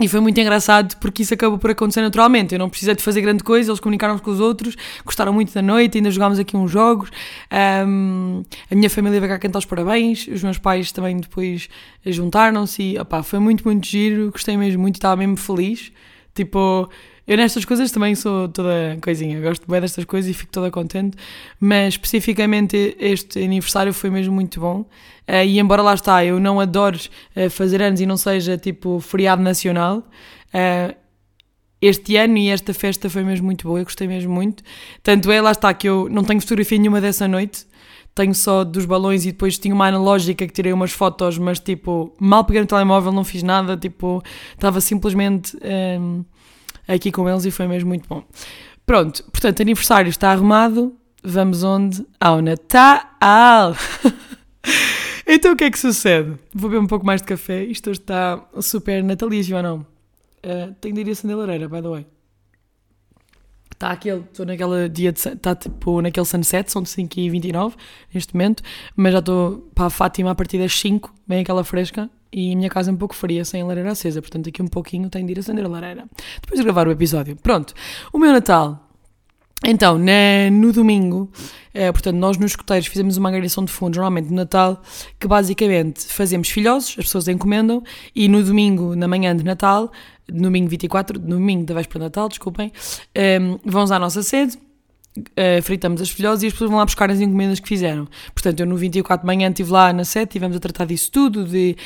E 0.00 0.08
foi 0.08 0.18
muito 0.18 0.40
engraçado 0.40 0.96
porque 0.96 1.22
isso 1.22 1.34
acabou 1.34 1.58
por 1.58 1.70
acontecer 1.70 2.00
naturalmente. 2.00 2.54
Eu 2.54 2.58
não 2.58 2.70
precisei 2.70 2.94
de 2.94 3.02
fazer 3.02 3.20
grande 3.20 3.44
coisa, 3.44 3.70
eles 3.70 3.80
comunicaram 3.80 4.18
com 4.18 4.30
os 4.30 4.40
outros, 4.40 4.74
gostaram 5.04 5.30
muito 5.30 5.52
da 5.52 5.60
noite, 5.60 5.98
ainda 5.98 6.10
jogámos 6.10 6.38
aqui 6.38 6.56
uns 6.56 6.70
jogos. 6.70 7.10
Um, 7.86 8.42
a 8.70 8.74
minha 8.74 8.88
família 8.88 9.20
veio 9.20 9.30
cá 9.30 9.38
cantar 9.38 9.58
os 9.58 9.66
parabéns, 9.66 10.26
os 10.26 10.42
meus 10.42 10.56
pais 10.56 10.90
também 10.90 11.18
depois 11.18 11.68
juntaram-se 12.06 12.94
foi 13.24 13.38
muito, 13.38 13.62
muito 13.64 13.86
giro, 13.86 14.30
gostei 14.30 14.56
mesmo 14.56 14.80
muito 14.80 14.96
e 14.96 14.98
estava 14.98 15.16
mesmo 15.16 15.36
feliz. 15.36 15.92
Tipo, 16.40 16.88
eu 17.26 17.36
nestas 17.36 17.66
coisas 17.66 17.92
também 17.92 18.14
sou 18.14 18.48
toda 18.48 18.96
coisinha, 19.02 19.38
gosto 19.42 19.70
bem 19.70 19.78
destas 19.78 20.06
coisas 20.06 20.30
e 20.30 20.32
fico 20.32 20.50
toda 20.50 20.70
contente, 20.70 21.18
mas 21.60 21.88
especificamente 21.92 22.96
este 22.98 23.44
aniversário 23.44 23.92
foi 23.92 24.08
mesmo 24.08 24.32
muito 24.32 24.58
bom. 24.58 24.86
Uh, 25.28 25.44
e 25.44 25.58
embora 25.58 25.82
lá 25.82 25.92
está, 25.92 26.24
eu 26.24 26.40
não 26.40 26.58
adoro 26.58 26.96
uh, 27.36 27.50
fazer 27.50 27.82
anos 27.82 28.00
e 28.00 28.06
não 28.06 28.16
seja 28.16 28.56
tipo 28.56 29.00
feriado 29.00 29.42
nacional, 29.42 29.98
uh, 29.98 30.96
este 31.78 32.16
ano 32.16 32.38
e 32.38 32.48
esta 32.48 32.72
festa 32.72 33.10
foi 33.10 33.22
mesmo 33.22 33.44
muito 33.44 33.68
boa, 33.68 33.80
eu 33.80 33.84
gostei 33.84 34.08
mesmo 34.08 34.32
muito. 34.32 34.62
Tanto 35.02 35.30
é, 35.30 35.42
lá 35.42 35.50
está, 35.50 35.74
que 35.74 35.86
eu 35.86 36.08
não 36.10 36.24
tenho 36.24 36.40
fotografia 36.40 36.78
nenhuma 36.78 37.02
dessa 37.02 37.28
noite, 37.28 37.66
tenho 38.14 38.34
só 38.34 38.64
dos 38.64 38.84
balões 38.84 39.24
e 39.24 39.32
depois 39.32 39.58
tinha 39.58 39.74
uma 39.74 39.86
analógica 39.86 40.46
que 40.46 40.52
tirei 40.52 40.72
umas 40.72 40.92
fotos, 40.92 41.38
mas 41.38 41.58
tipo, 41.58 42.14
mal 42.18 42.44
peguei 42.44 42.60
no 42.60 42.66
telemóvel, 42.66 43.12
não 43.12 43.24
fiz 43.24 43.42
nada, 43.42 43.76
tipo, 43.76 44.22
estava 44.54 44.80
simplesmente. 44.80 45.56
Um, 45.62 46.24
aqui 46.94 47.12
com 47.12 47.28
eles 47.28 47.44
e 47.44 47.50
foi 47.50 47.66
mesmo 47.66 47.88
muito 47.88 48.08
bom. 48.08 48.24
Pronto, 48.84 49.22
portanto, 49.24 49.60
aniversário 49.60 50.08
está 50.08 50.32
arrumado, 50.32 50.94
vamos 51.22 51.62
onde? 51.62 52.04
Ao 52.18 52.42
Natal! 52.42 53.76
então 55.26 55.52
o 55.52 55.56
que 55.56 55.64
é 55.64 55.70
que 55.70 55.78
sucede? 55.78 56.36
Vou 56.52 56.70
beber 56.70 56.82
um 56.82 56.86
pouco 56.86 57.06
mais 57.06 57.20
de 57.20 57.28
café, 57.28 57.62
isto 57.64 57.90
está 57.90 58.44
super 58.60 59.02
natalício 59.02 59.56
ou 59.56 59.62
não? 59.62 59.86
Uh, 60.44 60.74
tenho 60.80 60.94
de 60.94 61.02
ir 61.02 61.10
acender 61.10 61.36
a 61.36 61.40
lareira, 61.40 61.68
by 61.68 61.82
the 61.82 61.88
way. 61.88 62.06
Está 63.80 63.92
aquele, 63.92 64.20
estou 64.20 64.44
naquele 64.44 64.90
dia 64.90 65.10
de, 65.10 65.18
está 65.18 65.54
tipo 65.54 66.02
naquele 66.02 66.26
sunset, 66.26 66.70
são 66.70 66.82
de 66.82 66.90
5h29 66.90 67.72
neste 68.12 68.34
momento, 68.34 68.62
mas 68.94 69.10
já 69.10 69.20
estou 69.20 69.70
para 69.74 69.86
a 69.86 69.90
Fátima 69.90 70.30
a 70.32 70.34
partir 70.34 70.58
das 70.58 70.78
5, 70.78 71.10
bem 71.26 71.40
aquela 71.40 71.64
fresca, 71.64 72.10
e 72.30 72.52
a 72.52 72.56
minha 72.58 72.68
casa 72.68 72.90
é 72.90 72.92
um 72.92 72.96
pouco 72.98 73.14
fria 73.14 73.42
sem 73.42 73.62
a 73.62 73.64
lareira 73.64 73.92
acesa, 73.92 74.20
portanto 74.20 74.50
aqui 74.50 74.60
um 74.60 74.66
pouquinho 74.66 75.08
tenho 75.08 75.26
de 75.26 75.32
ir 75.32 75.38
acender 75.38 75.64
a 75.64 75.68
lareira. 75.68 76.04
Depois 76.42 76.60
de 76.60 76.62
gravar 76.62 76.88
o 76.88 76.90
episódio. 76.90 77.34
Pronto, 77.36 77.72
o 78.12 78.18
meu 78.18 78.30
Natal. 78.30 78.89
Então, 79.64 79.98
na, 79.98 80.50
no 80.50 80.72
domingo, 80.72 81.30
eh, 81.74 81.92
portanto, 81.92 82.16
nós 82.16 82.38
nos 82.38 82.52
escuteiros 82.52 82.86
fizemos 82.86 83.18
uma 83.18 83.28
agregação 83.28 83.64
de 83.64 83.70
fundos, 83.70 83.98
normalmente 83.98 84.30
no 84.30 84.36
Natal, 84.36 84.82
que 85.18 85.28
basicamente 85.28 86.06
fazemos 86.06 86.48
filhosos, 86.48 86.90
as 86.98 87.04
pessoas 87.04 87.28
encomendam, 87.28 87.82
e 88.14 88.26
no 88.26 88.42
domingo, 88.42 88.96
na 88.96 89.06
manhã 89.06 89.36
de 89.36 89.44
Natal, 89.44 89.92
domingo 90.26 90.68
24, 90.68 91.18
domingo 91.18 91.64
da 91.64 91.74
véspera 91.74 91.98
de 91.98 92.04
Natal, 92.04 92.28
desculpem, 92.28 92.72
eh, 93.14 93.38
vamos 93.64 93.92
à 93.92 93.98
nossa 93.98 94.22
sede, 94.22 94.56
Uh, 95.18 95.60
fritamos 95.60 96.00
as 96.00 96.08
filhoses 96.08 96.44
e 96.44 96.46
as 96.46 96.52
pessoas 96.52 96.70
vão 96.70 96.78
lá 96.78 96.84
buscar 96.84 97.10
as 97.10 97.20
encomendas 97.20 97.58
que 97.58 97.66
fizeram. 97.66 98.06
Portanto, 98.32 98.60
eu 98.60 98.66
no 98.66 98.76
24 98.76 99.22
de 99.22 99.26
manhã 99.26 99.48
estive 99.48 99.72
lá 99.72 99.92
na 99.92 100.04
sete, 100.04 100.30
tivemos 100.30 100.56
a 100.56 100.60
tratar 100.60 100.84
disso 100.84 101.10
tudo, 101.10 101.44
de 101.44 101.76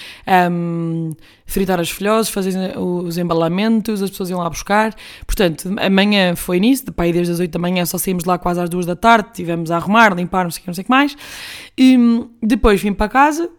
um, 0.50 1.10
fritar 1.46 1.80
as 1.80 1.90
filhoses, 1.90 2.30
fazer 2.30 2.78
os 2.78 3.16
embalamentos, 3.16 4.02
as 4.02 4.10
pessoas 4.10 4.28
iam 4.28 4.40
lá 4.40 4.50
buscar. 4.50 4.94
Portanto, 5.26 5.74
amanhã 5.80 6.36
foi 6.36 6.60
nisso, 6.60 6.84
de 6.84 6.92
pai 6.92 7.12
desde 7.12 7.32
as 7.32 7.40
8 7.40 7.50
da 7.50 7.58
manhã 7.58 7.86
só 7.86 7.96
saímos 7.96 8.24
lá 8.24 8.36
quase 8.36 8.60
às 8.60 8.68
2 8.68 8.84
da 8.84 8.94
tarde, 8.94 9.30
tivemos 9.32 9.70
a 9.70 9.76
arrumar, 9.76 10.14
limpar, 10.14 10.44
não 10.44 10.50
sei 10.50 10.58
o 10.58 10.62
que, 10.62 10.66
não 10.68 10.74
sei 10.74 10.82
o 10.82 10.84
que 10.84 10.90
mais. 10.90 11.16
E 11.78 11.96
hum, 11.96 12.28
depois 12.42 12.82
vim 12.82 12.92
para 12.92 13.08
casa, 13.08 13.50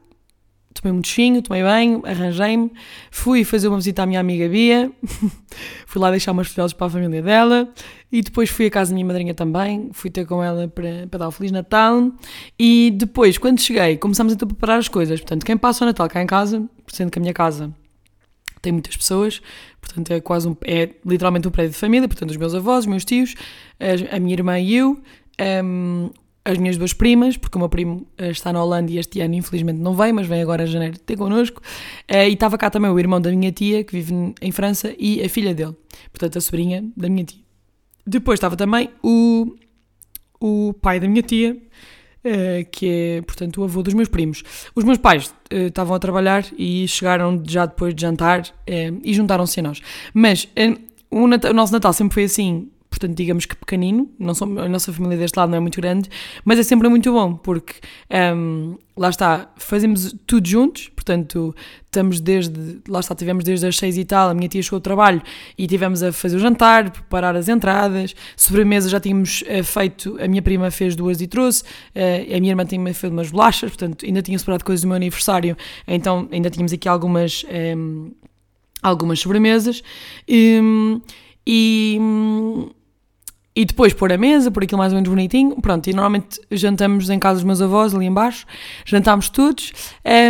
tomei 0.75 0.95
um 0.95 1.01
duchinho, 1.01 1.41
tomei 1.41 1.63
banho, 1.63 2.01
arranjei-me, 2.05 2.71
fui 3.09 3.43
fazer 3.43 3.67
uma 3.67 3.77
visita 3.77 4.03
à 4.03 4.05
minha 4.05 4.19
amiga 4.19 4.47
Bia, 4.47 4.91
fui 5.87 6.01
lá 6.01 6.11
deixar 6.11 6.33
umas 6.33 6.47
filhotes 6.47 6.73
para 6.73 6.87
a 6.87 6.89
família 6.89 7.21
dela 7.21 7.69
e 8.11 8.21
depois 8.21 8.49
fui 8.49 8.67
à 8.67 8.69
casa 8.69 8.91
da 8.91 8.95
minha 8.95 9.05
madrinha 9.05 9.33
também, 9.33 9.89
fui 9.93 10.09
ter 10.09 10.25
com 10.25 10.43
ela 10.43 10.67
para, 10.67 11.07
para 11.09 11.19
dar 11.19 11.27
o 11.29 11.31
Feliz 11.31 11.51
Natal 11.51 12.11
e 12.59 12.91
depois, 12.95 13.37
quando 13.37 13.59
cheguei, 13.59 13.97
começámos 13.97 14.33
então 14.33 14.45
a 14.45 14.49
preparar 14.49 14.79
as 14.79 14.87
coisas. 14.87 15.19
Portanto, 15.19 15.45
quem 15.45 15.57
passa 15.57 15.85
o 15.85 15.87
Natal 15.87 16.07
cá 16.09 16.21
em 16.21 16.27
casa, 16.27 16.63
sendo 16.87 17.09
que 17.09 17.17
a 17.17 17.21
minha 17.21 17.33
casa 17.33 17.73
tem 18.61 18.73
muitas 18.73 18.97
pessoas, 18.97 19.41
portanto 19.79 20.11
é 20.11 20.19
quase 20.19 20.47
um, 20.47 20.55
é 20.63 20.89
literalmente 21.05 21.47
um 21.47 21.51
prédio 21.51 21.73
de 21.73 21.77
família, 21.77 22.07
portanto 22.07 22.31
os 22.31 22.37
meus 22.37 22.53
avós, 22.53 22.79
os 22.79 22.87
meus 22.87 23.05
tios, 23.05 23.35
a, 23.79 24.15
a 24.15 24.19
minha 24.19 24.33
irmã 24.33 24.59
e 24.59 24.75
eu, 24.75 24.99
um, 25.63 26.09
as 26.45 26.59
minhas 26.59 26.77
duas 26.77 26.93
primas, 26.93 27.35
porque 27.35 27.57
o 27.57 27.59
meu 27.59 27.67
primo 27.67 28.07
uh, 28.21 28.25
está 28.25 28.53
na 28.53 28.63
Holanda 28.63 28.91
e 28.91 28.99
este 28.99 29.19
ano 29.19 29.33
infelizmente 29.33 29.79
não 29.79 29.95
vem, 29.95 30.13
mas 30.13 30.27
vem 30.27 30.41
agora 30.41 30.63
em 30.63 30.67
janeiro 30.67 30.99
ter 30.99 31.17
connosco. 31.17 31.59
Uh, 32.09 32.29
e 32.29 32.33
estava 32.33 32.55
cá 32.55 32.69
também 32.69 32.89
o 32.91 32.99
irmão 32.99 33.19
da 33.19 33.31
minha 33.31 33.51
tia, 33.51 33.83
que 33.83 33.91
vive 33.91 34.13
em 34.39 34.51
França, 34.51 34.93
e 34.99 35.23
a 35.23 35.27
filha 35.27 35.55
dele, 35.55 35.75
portanto 36.11 36.37
a 36.37 36.41
sobrinha 36.41 36.85
da 36.95 37.09
minha 37.09 37.25
tia. 37.25 37.41
Depois 38.05 38.37
estava 38.37 38.55
também 38.55 38.91
o, 39.01 39.55
o 40.39 40.73
pai 40.79 40.99
da 40.99 41.07
minha 41.07 41.23
tia, 41.23 41.53
uh, 41.53 42.69
que 42.71 42.87
é, 42.87 43.21
portanto, 43.23 43.61
o 43.61 43.63
avô 43.63 43.81
dos 43.81 43.95
meus 43.95 44.07
primos. 44.07 44.43
Os 44.75 44.83
meus 44.83 44.99
pais 44.99 45.33
estavam 45.49 45.95
a 45.95 45.99
trabalhar 45.99 46.45
e 46.55 46.87
chegaram 46.87 47.41
já 47.43 47.65
depois 47.65 47.95
de 47.95 48.01
jantar 48.01 48.43
e 49.03 49.13
juntaram-se 49.13 49.59
a 49.59 49.63
nós. 49.63 49.81
Mas 50.13 50.47
o, 51.09 51.27
Natal, 51.27 51.51
o 51.51 51.53
nosso 51.53 51.73
Natal 51.73 51.93
sempre 51.93 52.13
foi 52.13 52.23
assim, 52.25 52.69
portanto, 52.95 53.15
digamos 53.15 53.45
que 53.45 53.55
pequenino, 53.57 54.09
não 54.17 54.33
sou, 54.33 54.47
a 54.57 54.69
nossa 54.69 54.91
família 54.93 55.17
deste 55.17 55.37
lado 55.37 55.49
não 55.49 55.57
é 55.57 55.59
muito 55.59 55.81
grande, 55.81 56.09
mas 56.45 56.57
é 56.57 56.63
sempre 56.63 56.87
muito 56.87 57.11
bom, 57.11 57.35
porque 57.35 57.73
um, 58.33 58.77
lá 58.95 59.09
está, 59.09 59.51
fazemos 59.57 60.15
tudo 60.25 60.47
juntos, 60.47 60.87
portanto, 60.95 61.53
estamos 61.83 62.21
desde, 62.21 62.79
lá 62.87 63.01
está, 63.01 63.13
tivemos 63.13 63.43
desde 63.43 63.67
as 63.67 63.75
seis 63.77 63.97
e 63.97 64.05
tal, 64.05 64.29
a 64.29 64.33
minha 64.33 64.47
tia 64.47 64.63
chegou 64.63 64.77
ao 64.77 64.81
trabalho 64.81 65.21
e 65.57 65.67
tivemos 65.67 66.01
a 66.01 66.13
fazer 66.13 66.37
o 66.37 66.39
jantar, 66.39 66.89
preparar 66.89 67.35
as 67.35 67.49
entradas, 67.49 68.15
sobremesa 68.37 68.87
já 68.87 68.99
tínhamos 68.99 69.41
uh, 69.41 69.61
feito, 69.61 70.17
a 70.21 70.27
minha 70.27 70.41
prima 70.41 70.71
fez 70.71 70.95
duas 70.95 71.19
e 71.19 71.27
trouxe, 71.27 71.63
uh, 71.63 72.33
a 72.33 72.39
minha 72.39 72.53
irmã 72.53 72.65
tinha 72.65 72.93
feito 72.93 73.11
umas 73.11 73.29
bolachas, 73.29 73.71
portanto, 73.71 74.05
ainda 74.05 74.21
tinha 74.21 74.39
separado 74.39 74.63
coisas 74.63 74.83
do 74.83 74.87
meu 74.87 74.95
aniversário, 74.95 75.57
então 75.85 76.29
ainda 76.31 76.49
tínhamos 76.49 76.71
aqui 76.71 76.87
algumas, 76.87 77.45
um, 77.75 78.11
algumas 78.81 79.19
sobremesas, 79.19 79.83
um, 80.29 81.01
e 81.45 81.97
hum, 81.99 82.69
e 83.55 83.63
depois 83.63 83.93
pôr 83.93 84.11
a 84.11 84.17
mesa, 84.17 84.51
por 84.51 84.63
aquilo 84.63 84.77
mais 84.77 84.91
ou 84.91 84.97
menos 84.97 85.09
bonitinho. 85.09 85.55
Pronto, 85.61 85.89
e 85.89 85.93
normalmente 85.93 86.41
jantamos 86.51 87.09
em 87.09 87.17
casa 87.17 87.35
dos 87.35 87.43
meus 87.45 87.61
avós, 87.61 87.95
ali 87.95 88.05
embaixo, 88.05 88.45
jantámos 88.85 89.29
todos. 89.29 89.71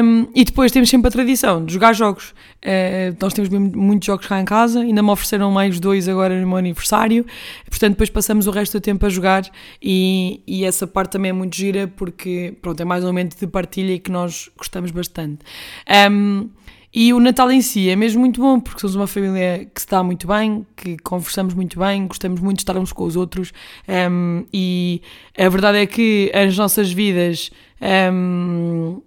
Um, 0.03 0.27
e 0.35 0.45
depois 0.45 0.71
temos 0.71 0.89
sempre 0.89 1.07
a 1.07 1.11
tradição 1.11 1.65
de 1.65 1.73
jogar 1.73 1.93
jogos. 1.93 2.35
Uh, 2.63 3.15
nós 3.19 3.33
temos 3.33 3.49
muitos 3.49 4.05
jogos 4.05 4.27
cá 4.27 4.39
em 4.39 4.45
casa, 4.45 4.81
ainda 4.81 5.01
me 5.01 5.09
ofereceram 5.09 5.49
mais 5.51 5.79
dois 5.79 6.07
agora 6.07 6.39
no 6.39 6.47
meu 6.47 6.57
aniversário. 6.57 7.25
Portanto, 7.67 7.93
depois 7.93 8.11
passamos 8.11 8.45
o 8.45 8.51
resto 8.51 8.77
do 8.77 8.81
tempo 8.81 9.03
a 9.05 9.09
jogar. 9.09 9.43
E, 9.81 10.41
e 10.45 10.63
essa 10.63 10.85
parte 10.85 11.13
também 11.13 11.29
é 11.29 11.33
muito 11.33 11.55
gira, 11.55 11.87
porque 11.87 12.53
pronto, 12.61 12.79
é 12.79 12.85
mais 12.85 13.03
um 13.03 13.07
momento 13.07 13.39
de 13.39 13.47
partilha 13.47 13.93
e 13.93 13.99
que 13.99 14.11
nós 14.11 14.49
gostamos 14.55 14.91
bastante. 14.91 15.39
Um, 16.11 16.49
E 16.95 17.11
o 17.11 17.19
Natal 17.19 17.51
em 17.51 17.61
si 17.61 17.89
é 17.89 17.95
mesmo 17.95 18.21
muito 18.21 18.39
bom, 18.39 18.57
porque 18.57 18.79
somos 18.79 18.95
uma 18.95 19.05
família 19.05 19.67
que 19.75 19.81
se 19.81 19.87
dá 19.87 20.01
muito 20.01 20.25
bem, 20.25 20.65
que 20.77 20.95
conversamos 20.99 21.53
muito 21.53 21.77
bem, 21.77 22.07
gostamos 22.07 22.39
muito 22.39 22.59
de 22.59 22.63
estar 22.63 22.77
uns 22.77 22.93
com 22.93 23.03
os 23.03 23.17
outros, 23.17 23.51
um, 24.09 24.45
e 24.53 25.01
a 25.37 25.49
verdade 25.49 25.79
é 25.79 25.85
que 25.85 26.31
as 26.33 26.57
nossas 26.57 26.89
vidas. 26.93 27.51
Um, 27.81 29.01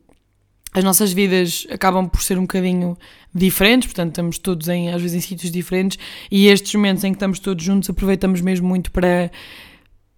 as 0.74 0.84
nossas 0.84 1.14
vidas 1.14 1.66
acabam 1.70 2.06
por 2.06 2.22
ser 2.22 2.36
um 2.36 2.42
bocadinho 2.42 2.96
diferentes, 3.34 3.86
portanto 3.86 4.10
estamos 4.10 4.38
todos 4.38 4.68
em, 4.68 4.90
às 4.90 5.00
vezes 5.00 5.16
em 5.16 5.26
sítios 5.26 5.50
diferentes 5.50 5.98
e 6.30 6.46
estes 6.46 6.74
momentos 6.74 7.02
em 7.04 7.12
que 7.12 7.16
estamos 7.16 7.38
todos 7.38 7.64
juntos 7.64 7.88
aproveitamos 7.88 8.42
mesmo 8.42 8.68
muito 8.68 8.92
para 8.92 9.30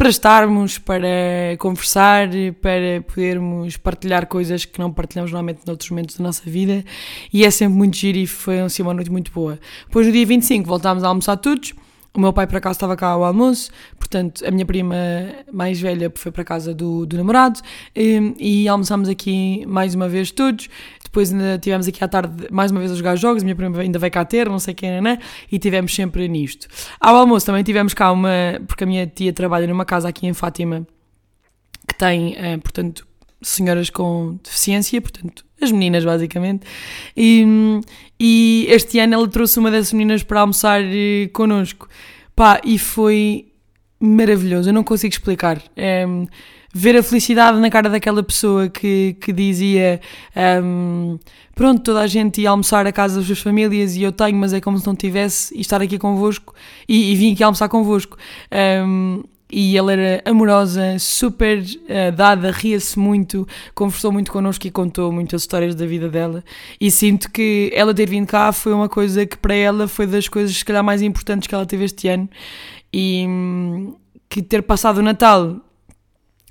para 0.00 0.08
estarmos, 0.08 0.78
para 0.78 1.06
conversar, 1.58 2.26
para 2.62 3.02
podermos 3.06 3.76
partilhar 3.76 4.26
coisas 4.26 4.64
que 4.64 4.78
não 4.78 4.90
partilhamos 4.90 5.30
normalmente 5.30 5.60
noutros 5.66 5.90
momentos 5.90 6.16
da 6.16 6.24
nossa 6.24 6.40
vida 6.48 6.82
e 7.30 7.44
é 7.44 7.50
sempre 7.50 7.76
muito 7.76 7.98
giro 7.98 8.16
e 8.16 8.26
foi 8.26 8.60
assim, 8.60 8.82
uma 8.82 8.94
noite 8.94 9.10
muito 9.10 9.30
boa. 9.30 9.58
Depois 9.84 10.06
no 10.06 10.12
dia 10.14 10.24
25 10.24 10.66
voltámos 10.66 11.04
a 11.04 11.08
almoçar 11.08 11.36
todos, 11.36 11.74
o 12.14 12.18
meu 12.18 12.32
pai 12.32 12.46
por 12.46 12.56
acaso 12.56 12.78
estava 12.78 12.96
cá 12.96 13.08
ao 13.08 13.22
almoço, 13.22 13.70
portanto 13.98 14.42
a 14.46 14.50
minha 14.50 14.64
prima 14.64 14.96
mais 15.52 15.78
velha 15.78 16.10
foi 16.14 16.32
para 16.32 16.44
casa 16.44 16.72
do, 16.72 17.04
do 17.04 17.18
namorado 17.18 17.60
e, 17.94 18.34
e 18.38 18.68
almoçámos 18.68 19.06
aqui 19.06 19.66
mais 19.66 19.94
uma 19.94 20.08
vez 20.08 20.30
todos. 20.30 20.70
Depois 21.10 21.32
ainda 21.32 21.58
tivemos 21.58 21.88
aqui 21.88 22.04
à 22.04 22.06
tarde 22.06 22.46
mais 22.52 22.70
uma 22.70 22.78
vez 22.78 22.92
a 22.92 22.94
jogar 22.94 23.16
jogos, 23.16 23.42
a 23.42 23.44
minha 23.44 23.56
prima 23.56 23.80
ainda 23.80 23.98
veio 23.98 24.12
cá 24.12 24.24
ter, 24.24 24.48
não 24.48 24.60
sei 24.60 24.74
quem, 24.74 25.00
né? 25.00 25.18
E 25.50 25.58
tivemos 25.58 25.92
sempre 25.92 26.28
nisto. 26.28 26.68
Ao 27.00 27.16
almoço 27.16 27.44
também 27.44 27.64
tivemos 27.64 27.92
cá 27.92 28.12
uma, 28.12 28.30
porque 28.68 28.84
a 28.84 28.86
minha 28.86 29.06
tia 29.08 29.32
trabalha 29.32 29.66
numa 29.66 29.84
casa 29.84 30.08
aqui 30.08 30.28
em 30.28 30.32
Fátima 30.32 30.86
que 31.88 31.94
tem, 31.96 32.36
eh, 32.36 32.58
portanto, 32.58 33.04
senhoras 33.42 33.90
com 33.90 34.38
deficiência, 34.44 35.00
portanto, 35.00 35.44
as 35.60 35.72
meninas 35.72 36.04
basicamente. 36.04 36.64
E, 37.16 37.44
e 38.18 38.66
este 38.68 39.00
ano 39.00 39.14
ela 39.14 39.28
trouxe 39.28 39.58
uma 39.58 39.70
dessas 39.70 39.92
meninas 39.92 40.22
para 40.22 40.40
almoçar 40.40 40.80
eh, 40.80 41.28
connosco. 41.32 41.88
Pá, 42.36 42.60
e 42.64 42.78
foi 42.78 43.52
maravilhoso, 43.98 44.68
eu 44.68 44.72
não 44.72 44.84
consigo 44.84 45.12
explicar. 45.12 45.60
É, 45.76 46.06
ver 46.72 46.96
a 46.96 47.02
felicidade 47.02 47.58
na 47.58 47.68
cara 47.70 47.88
daquela 47.88 48.22
pessoa 48.22 48.68
que, 48.68 49.16
que 49.20 49.32
dizia 49.32 50.00
um, 50.62 51.18
pronto, 51.54 51.82
toda 51.82 52.00
a 52.00 52.06
gente 52.06 52.40
ia 52.40 52.50
almoçar 52.50 52.86
a 52.86 52.92
casa 52.92 53.16
das 53.16 53.26
suas 53.26 53.40
famílias 53.40 53.96
e 53.96 54.02
eu 54.02 54.12
tenho, 54.12 54.36
mas 54.36 54.52
é 54.52 54.60
como 54.60 54.78
se 54.78 54.86
não 54.86 54.94
tivesse 54.94 55.56
e 55.56 55.60
estar 55.60 55.82
aqui 55.82 55.98
convosco 55.98 56.54
e, 56.88 57.12
e 57.12 57.16
vim 57.16 57.32
aqui 57.32 57.42
almoçar 57.42 57.68
convosco. 57.68 58.16
Um, 58.86 59.22
e 59.52 59.76
ela 59.76 59.92
era 59.92 60.22
amorosa, 60.24 60.96
super 61.00 61.58
uh, 61.58 62.12
dada, 62.14 62.52
ria-se 62.52 62.96
muito, 62.96 63.48
conversou 63.74 64.12
muito 64.12 64.30
connosco 64.30 64.64
e 64.64 64.70
contou 64.70 65.10
muitas 65.10 65.42
histórias 65.42 65.74
da 65.74 65.84
vida 65.86 66.08
dela. 66.08 66.44
E 66.80 66.88
sinto 66.88 67.28
que 67.30 67.68
ela 67.74 67.92
ter 67.92 68.08
vindo 68.08 68.28
cá 68.28 68.52
foi 68.52 68.72
uma 68.72 68.88
coisa 68.88 69.26
que 69.26 69.36
para 69.36 69.54
ela 69.54 69.88
foi 69.88 70.06
das 70.06 70.28
coisas, 70.28 70.56
se 70.56 70.64
calhar, 70.64 70.84
mais 70.84 71.02
importantes 71.02 71.48
que 71.48 71.54
ela 71.54 71.66
teve 71.66 71.84
este 71.84 72.06
ano. 72.06 72.28
E 72.92 73.24
hum, 73.28 73.94
que 74.28 74.40
ter 74.40 74.62
passado 74.62 74.98
o 74.98 75.02
Natal 75.02 75.60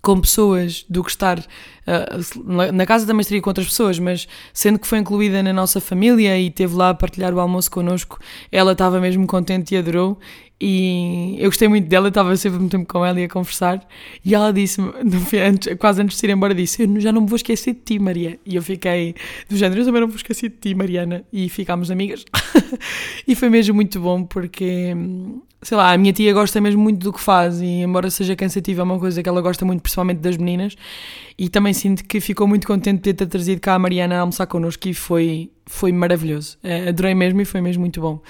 com 0.02 0.20
pessoas 0.20 0.86
do 0.90 1.04
que 1.04 1.10
estar 1.10 1.40
uh, 1.40 2.72
na 2.72 2.86
casa 2.86 3.06
também 3.06 3.22
estaria 3.22 3.42
com 3.42 3.50
outras 3.50 3.68
pessoas, 3.68 4.00
mas 4.00 4.28
sendo 4.54 4.80
que 4.80 4.88
foi 4.88 5.00
incluída 5.00 5.42
na 5.42 5.54
nossa 5.54 5.82
família 5.82 6.38
e 6.38 6.48
esteve 6.48 6.76
lá 6.76 6.92
a 6.92 6.94
partilhar 6.94 7.34
o 7.34 7.40
almoço 7.40 7.70
connosco, 7.72 8.20
ela 8.52 8.74
estava 8.74 9.00
mesmo 9.00 9.26
contente 9.28 9.76
e 9.76 9.78
adorou. 9.78 10.18
E 10.62 11.38
eu 11.40 11.46
gostei 11.46 11.70
muito 11.70 11.88
dela, 11.88 12.10
estava 12.10 12.36
sempre 12.36 12.60
muito 12.60 12.72
tempo 12.72 12.86
com 12.86 13.06
ela 13.06 13.20
e 13.20 13.24
a 13.24 13.30
conversar. 13.30 13.88
E 14.26 14.36
ela 14.36 14.52
disse-me, 14.52 14.92
quase 15.80 16.02
antes 16.02 16.20
de 16.20 16.28
ir 16.28 16.32
embora, 16.32 16.54
disse: 16.54 16.84
Eu 16.84 17.00
já 17.00 17.14
não 17.14 17.22
me 17.22 17.28
vou 17.28 17.38
esquecer 17.38 17.74
de 17.74 17.80
ti, 17.80 17.98
Maria. 17.98 18.38
E 18.46 18.58
eu 18.58 18.62
fiquei 18.62 19.16
do 19.50 19.56
género: 19.56 19.80
Eu 19.80 19.86
também 19.86 20.02
não 20.02 20.10
vou 20.10 20.18
esquecer 20.18 20.50
de 20.50 20.58
ti, 20.58 20.76
Mariana. 20.76 21.24
E 21.32 21.48
ficámos 21.48 21.90
amigas. 21.90 22.26
e 23.26 23.36
foi 23.36 23.50
mesmo 23.50 23.74
muito 23.74 24.02
bom 24.02 24.26
porque 24.26 24.94
sei 25.62 25.78
lá, 25.78 25.92
a 25.92 25.98
minha 25.98 26.14
tia 26.14 26.34
gosta 26.34 26.62
mesmo 26.62 26.82
muito 26.82 27.00
do 27.00 27.12
que 27.12 27.20
faz 27.20 27.60
e 27.62 27.82
embora 27.82 28.10
seja 28.10 28.36
cansativo 28.36 28.80
é 28.80 28.84
uma 28.84 28.98
coisa 28.98 29.22
que 29.22 29.28
ela 29.28 29.42
gosta 29.42 29.66
muito, 29.66 29.82
principalmente 29.82 30.20
das 30.20 30.38
meninas. 30.38 30.76
E 31.38 31.50
também 31.50 31.74
sinto 31.74 32.04
que 32.06 32.20
ficou 32.20 32.48
muito 32.48 32.66
contente 32.66 33.02
de 33.02 33.14
ter 33.14 33.26
trazido 33.26 33.60
cá 33.60 33.76
a 33.76 33.80
Mariana 33.80 34.18
a 34.18 34.20
almoçar 34.22 34.48
connosco 34.48 34.88
e 34.88 34.94
foi, 34.94 35.52
foi 35.66 35.92
maravilhoso, 35.92 36.58
é, 36.64 36.90
adorei 36.90 37.14
mesmo 37.14 37.42
e 37.42 37.46
foi 37.46 37.62
mesmo 37.62 37.82
muito 37.82 38.00
bom. 38.00 38.22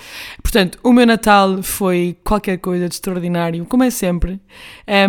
Portanto, 0.41 0.79
o 0.83 0.91
meu 0.91 1.05
Natal 1.05 1.61
foi 1.61 2.17
qualquer 2.23 2.57
coisa 2.57 2.87
de 2.87 2.95
extraordinário, 2.95 3.65
como 3.65 3.83
é 3.83 3.89
sempre, 3.89 4.39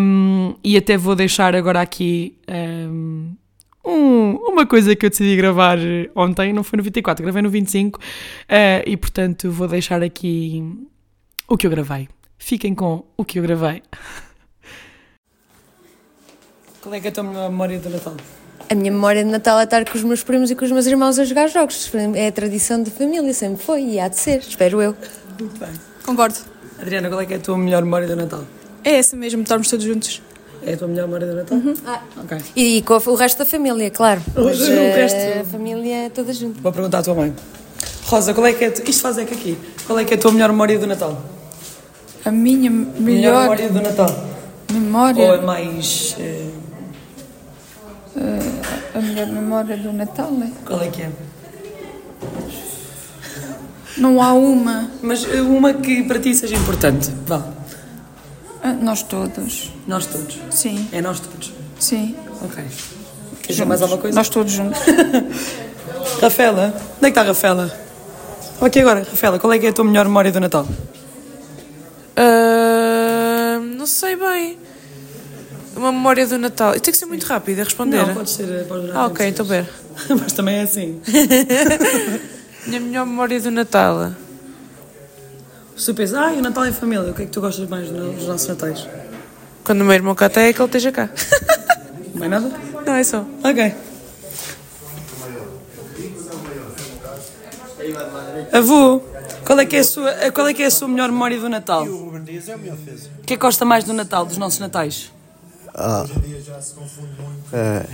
um, 0.01 0.55
e 0.63 0.77
até 0.77 0.97
vou 0.97 1.15
deixar 1.15 1.55
agora 1.55 1.81
aqui... 1.81 2.37
Um, 2.49 3.35
um, 3.83 4.35
uma 4.37 4.67
coisa 4.67 4.95
que 4.95 5.07
eu 5.07 5.11
decidi 5.11 5.35
gravar 5.37 5.79
ontem, 6.15 6.53
não 6.53 6.63
foi 6.63 6.77
no 6.77 6.83
24, 6.83 7.23
gravei 7.23 7.41
no 7.41 7.49
25, 7.49 7.99
uh, 7.99 8.03
e 8.87 8.95
portanto 8.95 9.51
vou 9.51 9.67
deixar 9.67 10.03
aqui 10.03 10.63
o 11.51 11.57
que 11.57 11.67
eu 11.67 11.71
gravei. 11.71 12.09
Fiquem 12.39 12.75
com 12.75 13.05
o 13.17 13.25
que 13.25 13.41
eu 13.41 13.43
gravei. 13.43 13.83
Qual 16.81 16.95
é 16.95 17.01
que 17.01 17.09
é 17.09 17.11
a 17.11 17.13
tua 17.13 17.25
memória 17.25 17.79
do 17.81 17.91
Natal? 17.91 18.17
A 18.71 18.75
minha 18.75 18.93
memória 18.93 19.25
de 19.25 19.31
Natal 19.31 19.59
é 19.59 19.65
estar 19.65 19.85
com 19.85 19.99
os 19.99 20.05
meus 20.05 20.23
primos 20.23 20.51
e 20.51 20.55
com 20.55 20.65
os 20.65 20.71
meus 20.71 20.87
irmãos 20.87 21.19
a 21.19 21.25
jogar 21.25 21.49
jogos. 21.49 21.91
É 22.15 22.29
a 22.29 22.33
tradição 22.33 22.81
de 22.81 22.91
família, 22.91 23.35
sempre 23.35 23.63
foi 23.63 23.83
e 23.83 24.01
há 24.01 24.07
de 24.07 24.17
ser, 24.17 24.39
espero 24.39 24.81
eu. 24.81 24.97
Muito 25.39 25.59
bem. 25.59 25.69
Concordo. 26.05 26.39
Adriana, 26.81 27.09
qual 27.09 27.21
é 27.21 27.27
que 27.27 27.35
é 27.35 27.37
a 27.37 27.41
tua 27.41 27.59
melhor 27.59 27.83
memória 27.83 28.07
do 28.07 28.15
Natal? 28.15 28.45
É 28.85 28.95
essa 28.95 29.17
mesmo, 29.17 29.43
estarmos 29.43 29.69
todos 29.69 29.85
juntos. 29.85 30.23
É 30.63 30.75
a 30.75 30.77
tua 30.77 30.87
melhor 30.87 31.07
memória 31.09 31.27
do 31.27 31.35
Natal? 31.35 31.59
Uhum. 31.59 31.75
Ah. 31.85 32.01
Ok. 32.17 32.39
E, 32.55 32.79
e, 32.79 32.83
com 32.83 32.95
o 32.95 33.15
resto 33.17 33.39
da 33.39 33.45
família, 33.45 33.91
claro. 33.91 34.23
Mas, 34.35 34.61
o 34.61 34.73
resto. 34.73 35.41
A 35.41 35.45
família 35.45 36.11
toda 36.11 36.33
junto. 36.33 36.63
Vou 36.63 36.73
perguntar 36.73 36.99
à 36.99 37.03
tua 37.03 37.15
mãe. 37.15 37.35
Rosa, 38.05 38.33
qual 38.33 38.47
é 38.47 38.53
que 38.53 38.65
é. 38.65 38.69
Isto 38.87 39.03
faz 39.03 39.19
é 39.19 39.25
que 39.25 39.35
aqui. 39.35 39.59
Qual 39.87 39.99
é 39.99 40.05
que 40.05 40.15
é 40.15 40.17
a 40.17 40.21
tua 40.21 40.33
melhor 40.33 40.51
memória 40.51 40.79
do 40.79 40.87
Natal? 40.87 41.40
A 42.25 42.31
minha 42.31 42.71
melhor, 42.71 43.01
melhor 43.01 43.41
memória 43.43 43.69
do 43.71 43.81
Natal? 43.81 44.29
Memória? 44.73 45.27
Ou 45.27 45.35
é 45.35 45.41
mais. 45.41 46.17
Uh, 48.17 48.51
a 48.95 49.01
melhor 49.01 49.27
memória 49.29 49.77
do 49.77 49.93
Natal 49.93 50.31
é? 50.43 50.51
Qual 50.67 50.83
é 50.83 50.89
que 50.89 51.03
é? 51.03 51.11
Não 53.97 54.23
há 54.23 54.33
uma. 54.35 54.91
Mas 55.03 55.25
eh, 55.25 55.41
uma 55.41 55.73
que 55.73 56.03
para 56.03 56.19
ti 56.19 56.35
seja 56.35 56.57
importante. 56.57 57.11
Vá. 57.27 57.39
Uh, 57.39 58.83
nós 58.83 59.03
todos. 59.03 59.73
Nós 59.87 60.07
todos? 60.07 60.39
Sim. 60.51 60.89
É 60.93 61.01
nós 61.01 61.21
todos? 61.21 61.53
Sim. 61.79 62.15
Ok. 62.43 62.63
Queres 63.43 63.57
dizer 63.57 63.65
mais 63.65 63.81
alguma 63.81 64.01
coisa? 64.01 64.15
Nós 64.15 64.29
todos 64.29 64.53
juntos. 64.53 64.79
Rafaela? 66.21 66.75
Onde 66.99 67.01
é 67.01 67.01
que 67.01 67.09
está 67.09 67.23
a 67.23 67.25
Rafaela? 67.25 67.81
Ok, 68.61 68.83
agora, 68.83 69.01
Rafaela, 69.01 69.39
qual 69.39 69.53
é 69.55 69.59
que 69.59 69.67
é 69.67 69.71
a 69.71 69.73
tua 69.73 69.85
melhor 69.87 70.05
memória 70.05 70.31
do 70.31 70.39
Natal? 70.39 70.67
Uh, 72.21 73.61
não 73.77 73.87
sei 73.87 74.17
bem. 74.17 74.59
Uma 75.75 75.91
memória 75.91 76.27
do 76.27 76.37
Natal. 76.37 76.79
Tem 76.79 76.93
que 76.93 76.99
ser 76.99 77.07
muito 77.07 77.25
rápido 77.25 77.61
a 77.61 77.65
responder. 77.65 78.07
Não, 78.07 78.15
pode 78.15 78.31
ser. 78.31 78.67
Pode 78.67 78.91
ah, 78.93 79.07
ok, 79.07 79.27
então 79.27 79.47
pera. 79.47 79.69
Mas 80.11 80.33
também 80.33 80.57
é 80.57 80.63
assim. 80.63 81.01
Minha 82.67 82.81
melhor 82.81 83.07
memória 83.07 83.41
do 83.41 83.51
Natal. 83.51 84.13
Se 85.77 85.87
tu 85.87 85.95
pensas, 85.95 86.17
ah, 86.17 86.33
o 86.33 86.43
Natal 86.43 86.65
é 86.67 86.73
família, 86.73 87.11
o 87.11 87.15
que 87.15 87.23
é 87.23 87.25
que 87.25 87.31
tu 87.31 87.41
gostas 87.41 87.67
mais 87.67 87.89
dos 87.89 88.27
nossos 88.27 88.49
Natais? 88.49 88.87
Quando 89.65 89.81
o 89.81 89.85
meu 89.85 89.95
irmão 89.95 90.15
cá 90.15 90.27
está, 90.27 90.43
é 90.43 90.53
que 90.53 90.61
ele 90.61 90.67
esteja 90.67 90.93
cá. 90.93 91.09
Não 92.15 92.27
é 92.27 92.29
nada? 92.29 92.53
Não, 92.85 92.95
é 92.95 93.05
só. 93.05 93.25
Ok. 93.43 93.75
Avô, 98.53 99.01
qual 99.45 99.61
é, 99.61 99.67
que 99.67 99.77
é 99.77 99.79
a 99.79 99.85
sua, 99.85 100.13
qual 100.33 100.49
é 100.49 100.55
que 100.55 100.63
é 100.63 100.67
a 100.67 100.71
sua 100.71 100.89
melhor 100.89 101.11
memória 101.11 101.39
do 101.39 101.49
Natal? 101.49 101.85
O 101.85 102.21
que 103.25 103.35
é 103.35 103.37
que 103.37 103.37
gosta 103.37 103.65
mais 103.65 103.85
do 103.85 103.93
Natal, 103.93 104.25
dos 104.25 104.37
nossos 104.37 104.59
Natais? 104.59 105.13
Ah. 105.75 106.05
É. 107.53 107.87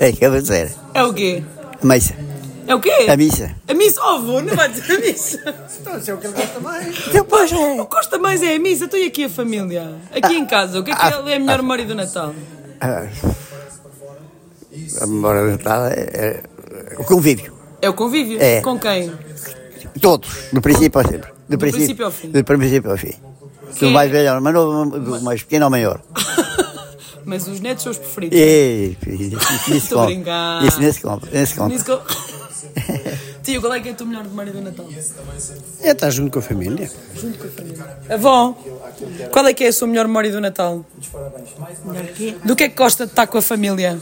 É 0.00 0.12
que 0.12 0.24
eu 0.24 0.30
vou 0.30 0.40
dizer. 0.40 0.74
É 0.94 1.02
o 1.02 1.12
quê? 1.12 1.44
A 1.82 1.86
missa. 1.86 2.14
É 2.66 2.74
o 2.74 2.80
quê? 2.80 3.06
A 3.08 3.16
missa. 3.16 3.54
A 3.68 3.74
missa? 3.74 4.00
Oh, 4.02 4.16
avô, 4.16 4.40
não 4.40 4.56
vai 4.56 4.70
dizer 4.70 4.96
a 4.96 5.00
missa. 5.00 5.38
Então, 5.84 6.00
se 6.00 6.10
é 6.10 6.14
o 6.14 6.18
que 6.18 6.26
ele 6.26 6.34
gosta 6.34 6.60
mais. 6.60 6.98
Depois 7.12 7.52
é. 7.52 7.56
O 7.56 7.84
que 7.84 7.94
gosta 7.94 8.18
mais 8.18 8.42
é 8.42 8.54
a 8.54 8.58
missa. 8.58 8.86
Estou 8.86 9.06
aqui 9.06 9.24
a 9.24 9.28
família. 9.28 9.96
Aqui 10.14 10.34
em 10.34 10.46
casa. 10.46 10.80
O 10.80 10.84
que 10.84 10.90
é 10.90 10.94
que 10.94 11.02
é 11.02 11.36
a 11.36 11.38
melhor 11.38 11.58
memória 11.58 11.84
do 11.84 11.94
Natal? 11.94 12.34
A 12.80 13.06
memória 15.06 15.42
do 15.42 15.50
Natal 15.50 15.86
é, 15.88 15.92
é 15.92 16.42
o 16.98 17.04
convívio. 17.04 17.52
É 17.80 17.88
o 17.88 17.94
convívio? 17.94 18.38
É. 18.40 18.60
Com 18.60 18.78
quem? 18.78 19.12
Todos, 20.00 20.30
do 20.52 20.60
princípio 20.60 21.00
ao 21.00 21.06
sempre. 21.06 21.30
Do, 21.48 21.56
do 21.56 21.58
princípio 21.58 22.06
ao 22.06 22.10
fim. 22.10 22.30
Do 22.30 22.44
princípio 22.44 22.90
ao 22.90 22.96
fim. 22.96 23.14
Do 23.80 23.90
mais 23.90 24.10
velho 24.10 24.32
ao 24.32 24.40
mais 24.40 24.54
novo, 24.54 24.98
do 24.98 25.20
mais 25.22 25.42
pequeno 25.42 25.66
ao 25.66 25.70
maior. 25.70 26.00
Mas 27.24 27.48
os 27.48 27.60
netos 27.60 27.82
são 27.82 27.92
os 27.92 27.98
preferidos. 27.98 28.38
É, 28.38 28.94
isso 29.74 29.98
a 29.98 30.04
brincar. 30.04 30.64
Isso 30.64 30.80
nesse 30.80 31.00
conta. 31.00 31.28
Nesse 31.32 31.54
conta. 31.54 31.68
Nesse 31.72 31.84
conta. 31.84 32.04
Tio, 33.42 33.60
qual 33.60 33.74
é 33.74 33.80
que 33.80 33.88
é 33.90 33.92
a 33.92 33.94
tua 33.94 34.06
melhor 34.06 34.24
memória 34.24 34.52
do 34.52 34.60
Natal? 34.60 34.88
É 35.82 35.90
estar 35.90 36.10
junto 36.10 36.32
com 36.32 36.38
a 36.38 36.42
família. 36.42 36.90
Junto 37.14 37.38
com 37.38 37.46
a 37.46 37.50
família. 37.50 37.98
Avó, 38.08 38.56
qual 39.30 39.46
é 39.46 39.54
que 39.54 39.64
é 39.64 39.68
a 39.68 39.72
sua 39.72 39.86
melhor 39.86 40.06
memória 40.06 40.32
do 40.32 40.40
Natal? 40.40 40.84
Do 42.44 42.56
que 42.56 42.64
é 42.64 42.68
que 42.68 42.74
gosta 42.74 43.04
de 43.06 43.12
estar 43.12 43.26
com 43.26 43.38
a 43.38 43.42
família? 43.42 43.98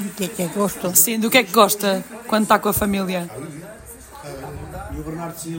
O 0.00 0.10
que 0.14 0.24
é 0.24 0.28
que 0.28 0.42
é 0.42 0.46
gosto? 0.46 0.96
Sim, 0.96 1.18
do 1.18 1.30
que 1.30 1.38
é 1.38 1.42
que 1.42 1.52
gosta 1.52 2.02
quando 2.26 2.44
está 2.44 2.58
com 2.58 2.68
a 2.68 2.72
família? 2.72 3.28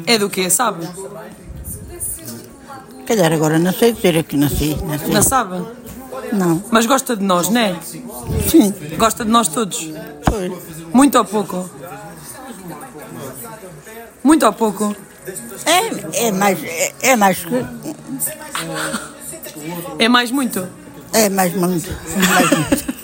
É 0.06 0.18
do 0.18 0.30
quê, 0.30 0.50
sabe? 0.50 0.88
Calhar 3.06 3.32
agora 3.32 3.60
não 3.60 3.72
sei 3.72 3.94
dizer 3.94 4.18
aqui 4.18 4.38
nasci. 4.38 4.76
nasci. 4.84 5.12
Não 5.12 5.22
sabe? 5.22 5.64
Não. 6.34 6.64
Mas 6.72 6.86
gosta 6.86 7.16
de 7.16 7.24
nós, 7.24 7.50
não 7.50 7.62
é? 7.62 7.80
Sim. 7.82 8.74
Gosta 8.98 9.24
de 9.24 9.32
nós 9.32 9.48
todos? 9.48 9.90
Pois. 10.26 10.52
Muito 10.94 11.18
ou 11.18 11.26
pouco? 11.26 11.70
Muito 14.24 14.46
ou 14.46 14.54
pouco? 14.54 14.96
É, 15.66 16.28
é 16.28 16.32
mais. 16.32 16.64
É, 16.64 16.94
é 17.02 17.16
mais 17.16 17.44
que. 17.44 17.66
É 20.00 20.10
mais 20.10 20.32
muito? 20.32 20.68
É 21.14 21.30
mais 21.30 21.54
muito. 21.54 21.90
É 21.90 22.28
mais 22.28 22.52
muito. 22.52 22.92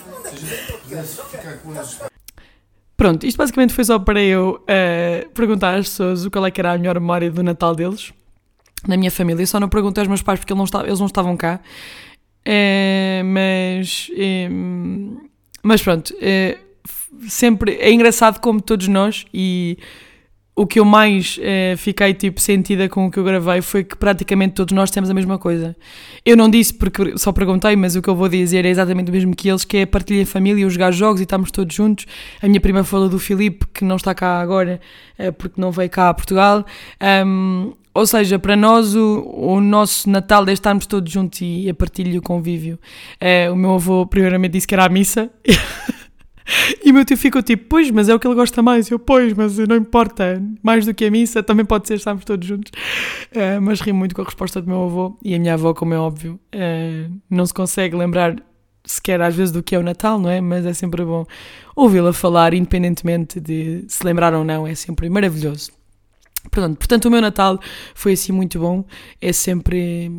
Pronto, 2.96 3.26
isto 3.26 3.38
basicamente 3.38 3.74
foi 3.74 3.84
só 3.84 4.00
para 4.00 4.22
eu 4.22 4.64
eh, 4.68 5.28
perguntar 5.36 5.76
às 5.76 5.88
pessoas 5.88 6.26
o 6.26 6.32
qual 6.32 6.46
é 6.48 6.52
que 6.52 6.60
era 6.60 6.74
a 6.74 6.78
melhor 6.78 7.00
memória 7.00 7.30
do 7.30 7.44
Natal 7.44 7.76
deles, 7.76 8.12
na 8.88 8.98
minha 8.98 9.12
família. 9.12 9.44
Eu 9.44 9.48
só 9.48 9.60
não 9.60 9.70
perguntei 9.70 10.02
aos 10.02 10.08
meus 10.08 10.24
pais 10.24 10.40
porque 10.40 10.52
eles 10.52 11.00
não, 11.00 11.06
estavam 11.06 11.38
cá. 11.38 11.60
Eh, 12.44 13.22
mas, 13.24 14.10
eh, 14.18 14.50
mas 15.62 15.82
pronto, 15.84 16.12
eh, 16.20 16.58
sempre 17.28 17.76
é 17.76 17.92
engraçado 17.92 18.40
como 18.40 18.62
todos 18.62 18.88
nós 18.88 19.26
e 19.34 19.78
o 20.58 20.66
que 20.66 20.80
eu 20.80 20.86
mais 20.86 21.40
eh, 21.40 21.76
fiquei 21.78 22.16
tipo 22.16 22.42
sentida 22.42 22.90
com 22.90 23.06
o 23.06 23.12
que 23.12 23.20
eu 23.20 23.24
gravei 23.24 23.62
foi 23.62 23.84
que 23.84 23.96
praticamente 23.96 24.56
todos 24.56 24.74
nós 24.74 24.90
temos 24.90 25.08
a 25.08 25.14
mesma 25.14 25.38
coisa. 25.38 25.78
Eu 26.26 26.36
não 26.36 26.50
disse 26.50 26.74
porque 26.74 27.16
só 27.16 27.32
perguntei, 27.32 27.76
mas 27.76 27.96
o 27.96 28.02
que 28.02 28.10
eu 28.10 28.16
vou 28.16 28.28
dizer 28.28 28.66
é 28.66 28.70
exatamente 28.70 29.10
o 29.10 29.14
mesmo 29.14 29.36
que 29.36 29.48
eles, 29.48 29.64
que 29.64 29.78
é 29.78 29.82
a 29.84 29.88
partilha 29.88 30.20
em 30.20 30.26
família, 30.26 30.68
jogar 30.68 30.92
jogos 30.92 31.22
e 31.22 31.26
estamos 31.26 31.52
todos 31.52 31.76
juntos. 31.76 32.08
A 32.42 32.48
minha 32.48 32.60
prima 32.60 32.84
falou 32.84 33.08
do 33.08 33.20
Filipe, 33.20 33.68
que 33.72 33.86
não 33.86 33.98
está 33.98 34.16
cá 34.16 34.40
agora 34.40 34.82
eh, 35.20 35.30
porque 35.30 35.62
não 35.62 35.72
veio 35.72 35.92
cá 35.92 36.10
a 36.10 36.14
Portugal. 36.16 36.66
Ahm, 37.00 37.74
ou 37.94 38.08
seja, 38.08 38.40
para 38.40 38.56
nós 38.56 38.96
o, 38.96 39.30
o 39.38 39.62
nosso 39.62 40.10
Natal 40.10 40.44
é 40.48 40.54
estarmos 40.54 40.88
todos 40.88 41.12
juntos 41.14 41.40
e 41.40 41.70
a 41.70 41.74
partilha 41.76 42.18
o 42.18 42.22
convívio. 42.22 42.80
Eh, 43.22 43.52
o 43.52 43.56
meu 43.56 43.76
avô 43.76 44.08
primeiramente 44.08 44.54
disse 44.54 44.66
que 44.66 44.74
era 44.74 44.86
a 44.86 44.90
missa. 44.90 45.30
E 46.84 46.92
meu 46.92 47.04
tio 47.04 47.18
ficou 47.18 47.42
tipo, 47.42 47.66
pois, 47.68 47.92
mas 47.92 48.10
é 48.10 48.16
o 48.16 48.20
que 48.20 48.28
ele 48.28 48.36
gosta 48.36 48.62
mais. 48.62 48.90
Eu, 48.90 49.00
pois, 49.00 49.34
mas 49.34 49.58
não 49.58 49.76
importa, 49.76 50.42
mais 50.64 50.86
do 50.86 50.94
que 50.94 51.06
a 51.06 51.12
missa, 51.12 51.44
também 51.44 51.66
pode 51.66 51.88
ser 51.88 51.96
estarmos 51.96 52.24
todos 52.24 52.48
juntos. 52.48 52.72
Eh, 53.32 53.60
mas 53.60 53.82
ri 53.82 53.92
muito 53.92 54.16
com 54.16 54.22
a 54.22 54.26
resposta 54.26 54.62
do 54.62 54.68
meu 54.68 54.84
avô 54.84 55.18
e 55.24 55.36
a 55.36 55.40
minha 55.40 55.54
avó, 55.54 55.74
como 55.74 55.94
é 55.94 55.98
óbvio, 55.98 56.40
eh, 56.52 57.08
não 57.30 57.46
se 57.46 57.54
consegue 57.54 57.96
lembrar 57.96 58.36
sequer 58.86 59.22
às 59.22 59.36
vezes 59.36 59.52
do 59.52 59.62
que 59.62 59.76
é 59.76 59.80
o 59.80 59.84
Natal, 59.84 60.20
não 60.20 60.30
é? 60.30 60.40
Mas 60.40 60.66
é 60.66 60.74
sempre 60.74 61.04
bom 61.04 61.26
ouvi-la 61.76 62.14
falar, 62.14 62.54
independentemente 62.54 63.40
de 63.40 63.86
se 63.88 64.04
lembrar 64.06 64.34
ou 64.34 64.44
não, 64.44 64.66
é 64.66 64.74
sempre 64.74 65.10
maravilhoso. 65.10 65.72
Portanto, 66.50 66.78
portanto, 66.78 67.06
o 67.06 67.12
meu 67.12 67.22
Natal 67.22 67.60
foi 67.94 68.14
assim 68.14 68.32
muito 68.32 68.60
bom. 68.60 68.86
É 69.22 69.34
sempre. 69.34 70.10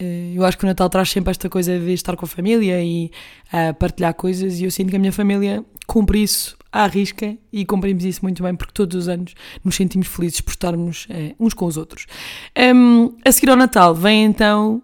Eh, 0.00 0.32
Eu 0.34 0.44
acho 0.44 0.56
que 0.58 0.64
o 0.64 0.66
Natal 0.66 0.88
traz 0.88 1.10
sempre 1.10 1.30
esta 1.30 1.48
coisa 1.48 1.78
de 1.78 1.92
estar 1.92 2.16
com 2.16 2.24
a 2.24 2.28
família 2.28 2.82
e 2.82 3.10
ah, 3.52 3.74
partilhar 3.74 4.14
coisas, 4.14 4.58
e 4.60 4.64
eu 4.64 4.70
sinto 4.70 4.90
que 4.90 4.96
a 4.96 4.98
minha 4.98 5.12
família 5.12 5.64
cumpre 5.86 6.22
isso 6.22 6.56
à 6.72 6.86
risca 6.86 7.36
e 7.52 7.64
cumprimos 7.64 8.04
isso 8.04 8.20
muito 8.22 8.42
bem, 8.42 8.54
porque 8.54 8.72
todos 8.72 8.96
os 8.96 9.08
anos 9.08 9.34
nos 9.64 9.74
sentimos 9.74 10.06
felizes 10.08 10.40
por 10.40 10.52
estarmos 10.52 11.06
eh, 11.10 11.34
uns 11.38 11.52
com 11.52 11.66
os 11.66 11.76
outros. 11.76 12.06
Hum, 12.56 13.14
a 13.24 13.32
seguir 13.32 13.50
ao 13.50 13.56
Natal 13.56 13.94
vem 13.94 14.24
então 14.24 14.82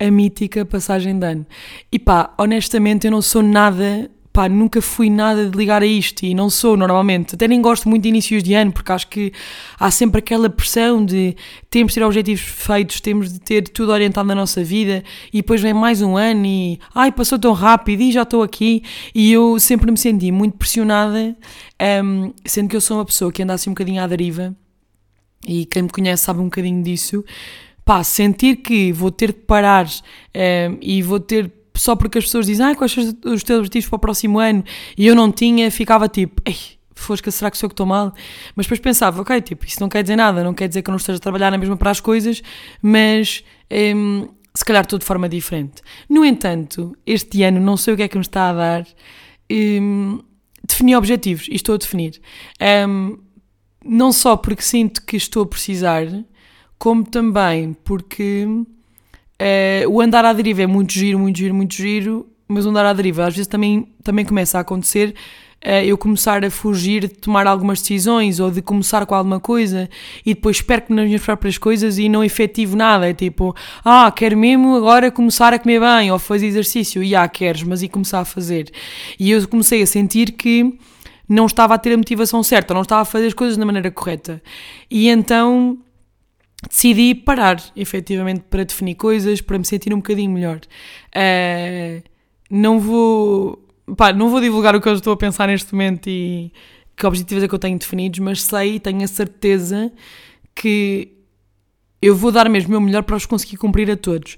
a 0.00 0.10
mítica 0.10 0.64
passagem 0.64 1.18
de 1.18 1.26
ano. 1.26 1.46
E 1.90 1.98
pá, 1.98 2.34
honestamente, 2.38 3.06
eu 3.06 3.10
não 3.10 3.22
sou 3.22 3.42
nada. 3.42 4.10
Pá, 4.32 4.48
nunca 4.48 4.80
fui 4.80 5.10
nada 5.10 5.50
de 5.50 5.56
ligar 5.56 5.82
a 5.82 5.86
isto 5.86 6.24
e 6.24 6.34
não 6.34 6.48
sou 6.48 6.76
normalmente. 6.76 7.34
Até 7.34 7.46
nem 7.46 7.60
gosto 7.60 7.88
muito 7.88 8.02
de 8.02 8.08
inícios 8.08 8.42
de 8.42 8.54
ano 8.54 8.72
porque 8.72 8.90
acho 8.90 9.06
que 9.08 9.32
há 9.78 9.90
sempre 9.90 10.20
aquela 10.20 10.48
pressão 10.48 11.04
de 11.04 11.36
temos 11.68 11.92
de 11.92 12.00
ter 12.00 12.04
objetivos 12.04 12.40
feitos, 12.40 13.00
temos 13.00 13.30
de 13.30 13.38
ter 13.38 13.68
tudo 13.68 13.92
orientado 13.92 14.26
na 14.26 14.34
nossa 14.34 14.64
vida 14.64 15.04
e 15.32 15.38
depois 15.38 15.60
vem 15.60 15.74
mais 15.74 16.00
um 16.00 16.16
ano 16.16 16.46
e 16.46 16.80
ai, 16.94 17.12
passou 17.12 17.38
tão 17.38 17.52
rápido 17.52 18.00
e 18.00 18.10
já 18.10 18.22
estou 18.22 18.42
aqui. 18.42 18.82
E 19.14 19.30
eu 19.30 19.58
sempre 19.60 19.90
me 19.90 19.98
senti 19.98 20.32
muito 20.32 20.56
pressionada, 20.56 21.36
hum, 22.02 22.32
sendo 22.46 22.70
que 22.70 22.76
eu 22.76 22.80
sou 22.80 22.96
uma 22.96 23.04
pessoa 23.04 23.30
que 23.30 23.42
anda 23.42 23.52
assim 23.52 23.68
um 23.68 23.74
bocadinho 23.74 24.02
à 24.02 24.06
deriva 24.06 24.56
e 25.46 25.66
quem 25.66 25.82
me 25.82 25.88
conhece 25.88 26.24
sabe 26.24 26.40
um 26.40 26.44
bocadinho 26.44 26.82
disso. 26.82 27.24
Pá, 27.84 28.04
sentir 28.04 28.56
que 28.56 28.92
vou 28.92 29.10
ter 29.10 29.28
de 29.28 29.40
parar 29.40 29.88
ehm, 30.32 30.78
e 30.80 31.02
vou 31.02 31.18
ter, 31.18 31.50
só 31.74 31.96
porque 31.96 32.18
as 32.18 32.24
pessoas 32.24 32.46
dizem, 32.46 32.66
ah, 32.66 32.74
quais 32.74 32.92
são 32.92 33.04
os 33.26 33.42
teus 33.42 33.58
objetivos 33.58 33.88
para 33.88 33.96
o 33.96 34.00
próximo 34.00 34.38
ano? 34.38 34.64
E 34.96 35.06
eu 35.06 35.14
não 35.14 35.30
tinha, 35.32 35.70
ficava 35.70 36.08
tipo, 36.08 36.42
ei, 36.44 36.56
fosca, 36.94 37.30
será 37.30 37.50
que 37.50 37.58
sou 37.58 37.66
eu 37.66 37.70
que 37.70 37.74
estou 37.74 37.86
mal? 37.86 38.12
Mas 38.54 38.66
depois 38.66 38.80
pensava, 38.80 39.20
ok, 39.20 39.40
tipo, 39.40 39.66
isso 39.66 39.80
não 39.80 39.88
quer 39.88 40.02
dizer 40.02 40.16
nada, 40.16 40.42
não 40.44 40.54
quer 40.54 40.68
dizer 40.68 40.82
que 40.82 40.90
eu 40.90 40.92
não 40.92 40.98
esteja 40.98 41.18
a 41.18 41.20
trabalhar 41.20 41.50
na 41.50 41.58
mesma 41.58 41.76
para 41.76 41.90
as 41.90 42.00
coisas, 42.00 42.42
mas 42.80 43.44
se 44.54 44.64
calhar 44.64 44.82
estou 44.82 44.98
de 44.98 45.04
forma 45.04 45.28
diferente. 45.28 45.82
No 46.08 46.24
entanto, 46.24 46.96
este 47.06 47.42
ano 47.42 47.60
não 47.60 47.76
sei 47.76 47.94
o 47.94 47.96
que 47.96 48.02
é 48.02 48.08
que 48.08 48.16
me 48.16 48.22
está 48.22 48.50
a 48.50 48.52
dar. 48.52 48.86
defini 50.66 50.94
objetivos 50.96 51.48
e 51.48 51.54
estou 51.54 51.74
a 51.74 51.78
definir. 51.78 52.20
Ehm, 52.60 53.16
não 53.84 54.12
só 54.12 54.36
porque 54.36 54.62
sinto 54.62 55.04
que 55.04 55.16
estou 55.16 55.42
a 55.42 55.46
precisar, 55.46 56.06
como 56.78 57.04
também 57.04 57.72
porque 57.84 58.46
eh, 59.44 59.84
o 59.88 60.00
andar 60.00 60.24
à 60.24 60.32
deriva 60.32 60.62
é 60.62 60.66
muito 60.66 60.92
giro, 60.92 61.18
muito 61.18 61.36
giro, 61.38 61.52
muito 61.52 61.74
giro, 61.74 62.26
mas 62.46 62.64
o 62.64 62.70
andar 62.70 62.86
à 62.86 62.92
deriva 62.92 63.26
às 63.26 63.34
vezes 63.34 63.48
também, 63.48 63.88
também 64.04 64.24
começa 64.24 64.58
a 64.58 64.60
acontecer 64.60 65.14
eh, 65.60 65.86
eu 65.86 65.96
começar 65.96 66.44
a 66.44 66.50
fugir 66.50 67.02
de 67.02 67.14
tomar 67.14 67.46
algumas 67.46 67.80
decisões 67.80 68.40
ou 68.40 68.50
de 68.50 68.60
começar 68.60 69.06
com 69.06 69.14
alguma 69.14 69.38
coisa 69.38 69.88
e 70.26 70.34
depois 70.34 70.60
perco 70.60 70.92
nas 70.94 71.06
minhas 71.06 71.22
próprias 71.22 71.56
coisas 71.56 71.98
e 71.98 72.08
não 72.08 72.22
efetivo 72.22 72.76
nada. 72.76 73.08
É 73.08 73.14
tipo, 73.14 73.54
ah, 73.84 74.12
quero 74.14 74.36
mesmo 74.36 74.76
agora 74.76 75.10
começar 75.10 75.52
a 75.52 75.58
comer 75.58 75.80
bem 75.80 76.10
ou 76.10 76.18
fazer 76.18 76.46
exercício. 76.46 77.02
E 77.02 77.14
ah, 77.14 77.28
queres, 77.28 77.62
mas 77.62 77.82
e 77.82 77.88
começar 77.88 78.20
a 78.20 78.24
fazer. 78.24 78.70
E 79.18 79.30
eu 79.30 79.46
comecei 79.48 79.82
a 79.82 79.86
sentir 79.86 80.32
que 80.32 80.78
não 81.28 81.46
estava 81.46 81.74
a 81.74 81.78
ter 81.78 81.94
a 81.94 81.96
motivação 81.96 82.42
certa, 82.42 82.74
não 82.74 82.82
estava 82.82 83.02
a 83.02 83.04
fazer 83.04 83.28
as 83.28 83.34
coisas 83.34 83.56
da 83.56 83.64
maneira 83.64 83.90
correta. 83.90 84.42
E 84.90 85.08
então 85.08 85.78
decidi 86.68 87.14
parar, 87.14 87.62
efetivamente, 87.76 88.44
para 88.50 88.64
definir 88.64 88.94
coisas, 88.94 89.40
para 89.40 89.58
me 89.58 89.64
sentir 89.64 89.92
um 89.92 89.98
bocadinho 89.98 90.30
melhor. 90.30 90.60
Eh, 91.14 92.02
não 92.50 92.78
vou. 92.78 93.58
Pá, 93.96 94.12
não 94.12 94.28
vou 94.28 94.40
divulgar 94.40 94.74
o 94.76 94.80
que 94.80 94.88
eu 94.88 94.94
estou 94.94 95.12
a 95.12 95.16
pensar 95.16 95.48
neste 95.48 95.72
momento 95.72 96.08
e 96.08 96.52
que 96.96 97.06
objetivos 97.06 97.42
é 97.42 97.48
que 97.48 97.54
eu 97.54 97.58
tenho 97.58 97.78
definidos, 97.78 98.20
mas 98.20 98.42
sei 98.42 98.76
e 98.76 98.80
tenho 98.80 99.02
a 99.02 99.08
certeza 99.08 99.92
que 100.54 101.12
eu 102.00 102.16
vou 102.16 102.32
dar 102.32 102.48
mesmo 102.48 102.68
o 102.68 102.70
meu 102.72 102.80
melhor 102.80 103.04
para 103.04 103.16
os 103.16 103.24
conseguir 103.26 103.56
cumprir 103.56 103.90
a 103.90 103.96
todos. 103.96 104.36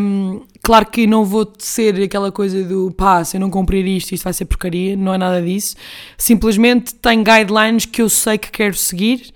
Hum, 0.00 0.42
claro 0.60 0.86
que 0.86 1.06
não 1.06 1.24
vou 1.24 1.52
ser 1.58 2.02
aquela 2.02 2.32
coisa 2.32 2.64
do 2.64 2.90
pá, 2.92 3.24
se 3.24 3.36
eu 3.36 3.40
não 3.40 3.48
cumprir 3.48 3.86
isto, 3.86 4.12
isto 4.12 4.24
vai 4.24 4.32
ser 4.32 4.44
porcaria, 4.44 4.96
não 4.96 5.14
é 5.14 5.18
nada 5.18 5.40
disso. 5.40 5.76
Simplesmente 6.18 6.94
tenho 6.96 7.22
guidelines 7.22 7.86
que 7.86 8.02
eu 8.02 8.08
sei 8.08 8.36
que 8.38 8.50
quero 8.50 8.74
seguir. 8.74 9.32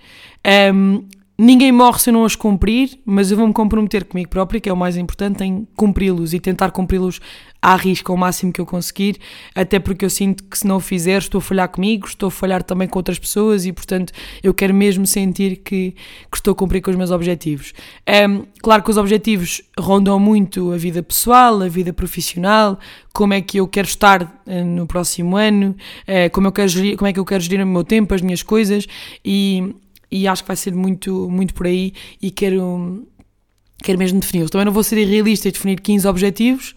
Hum, 0.73 1.05
ninguém 1.41 1.71
morre 1.71 1.97
se 1.97 2.09
eu 2.09 2.13
não 2.13 2.23
os 2.23 2.35
cumprir, 2.35 2.99
mas 3.03 3.31
eu 3.31 3.37
vou-me 3.37 3.53
comprometer 3.53 4.05
comigo 4.05 4.29
próprio, 4.29 4.61
que 4.61 4.69
é 4.69 4.73
o 4.73 4.77
mais 4.77 4.95
importante, 4.95 5.43
em 5.43 5.67
cumpri-los 5.75 6.33
e 6.33 6.39
tentar 6.39 6.69
cumpri-los 6.69 7.19
à 7.59 7.75
risca 7.75 8.13
o 8.13 8.17
máximo 8.17 8.53
que 8.53 8.61
eu 8.61 8.65
conseguir, 8.65 9.17
até 9.55 9.79
porque 9.79 10.03
eu 10.05 10.09
sinto 10.09 10.43
que 10.43 10.57
se 10.57 10.67
não 10.67 10.77
o 10.77 10.79
fizer 10.79 11.19
estou 11.19 11.39
a 11.39 11.41
falhar 11.41 11.69
comigo, 11.69 12.07
estou 12.07 12.27
a 12.27 12.31
falhar 12.31 12.63
também 12.63 12.87
com 12.87 12.97
outras 12.97 13.19
pessoas 13.19 13.65
e 13.65 13.71
portanto 13.71 14.13
eu 14.41 14.53
quero 14.53 14.73
mesmo 14.73 15.05
sentir 15.05 15.57
que, 15.57 15.91
que 15.91 16.37
estou 16.37 16.53
a 16.53 16.55
cumprir 16.55 16.81
com 16.81 16.89
os 16.89 16.97
meus 16.97 17.11
objetivos. 17.11 17.73
Claro 18.61 18.83
que 18.83 18.89
os 18.89 18.97
objetivos 18.97 19.61
rondam 19.77 20.19
muito 20.19 20.71
a 20.71 20.77
vida 20.77 21.03
pessoal, 21.03 21.61
a 21.61 21.67
vida 21.67 21.93
profissional, 21.93 22.79
como 23.13 23.33
é 23.33 23.41
que 23.41 23.57
eu 23.57 23.67
quero 23.67 23.87
estar 23.87 24.23
uh, 24.23 24.65
no 24.65 24.87
próximo 24.87 25.35
ano, 25.35 25.75
uh, 26.07 26.31
como, 26.31 26.47
eu 26.47 26.51
quero 26.51 26.71
como 26.97 27.07
é 27.07 27.13
que 27.13 27.19
eu 27.19 27.25
quero 27.25 27.43
gerir 27.43 27.63
o 27.63 27.67
meu 27.67 27.83
tempo, 27.83 28.13
as 28.13 28.21
minhas 28.21 28.41
coisas 28.41 28.87
e, 29.23 29.75
e 30.11 30.27
acho 30.27 30.43
que 30.43 30.47
vai 30.47 30.55
ser 30.55 30.73
muito, 30.73 31.29
muito 31.29 31.53
por 31.53 31.65
aí 31.65 31.93
e 32.21 32.29
quero, 32.29 33.07
quero 33.83 33.97
mesmo 33.97 34.19
defini-los. 34.19 34.51
Também 34.51 34.65
não 34.65 34.73
vou 34.73 34.83
ser 34.83 34.97
irrealista 34.97 35.47
e 35.47 35.51
definir 35.51 35.79
15 35.79 36.07
objetivos, 36.07 36.75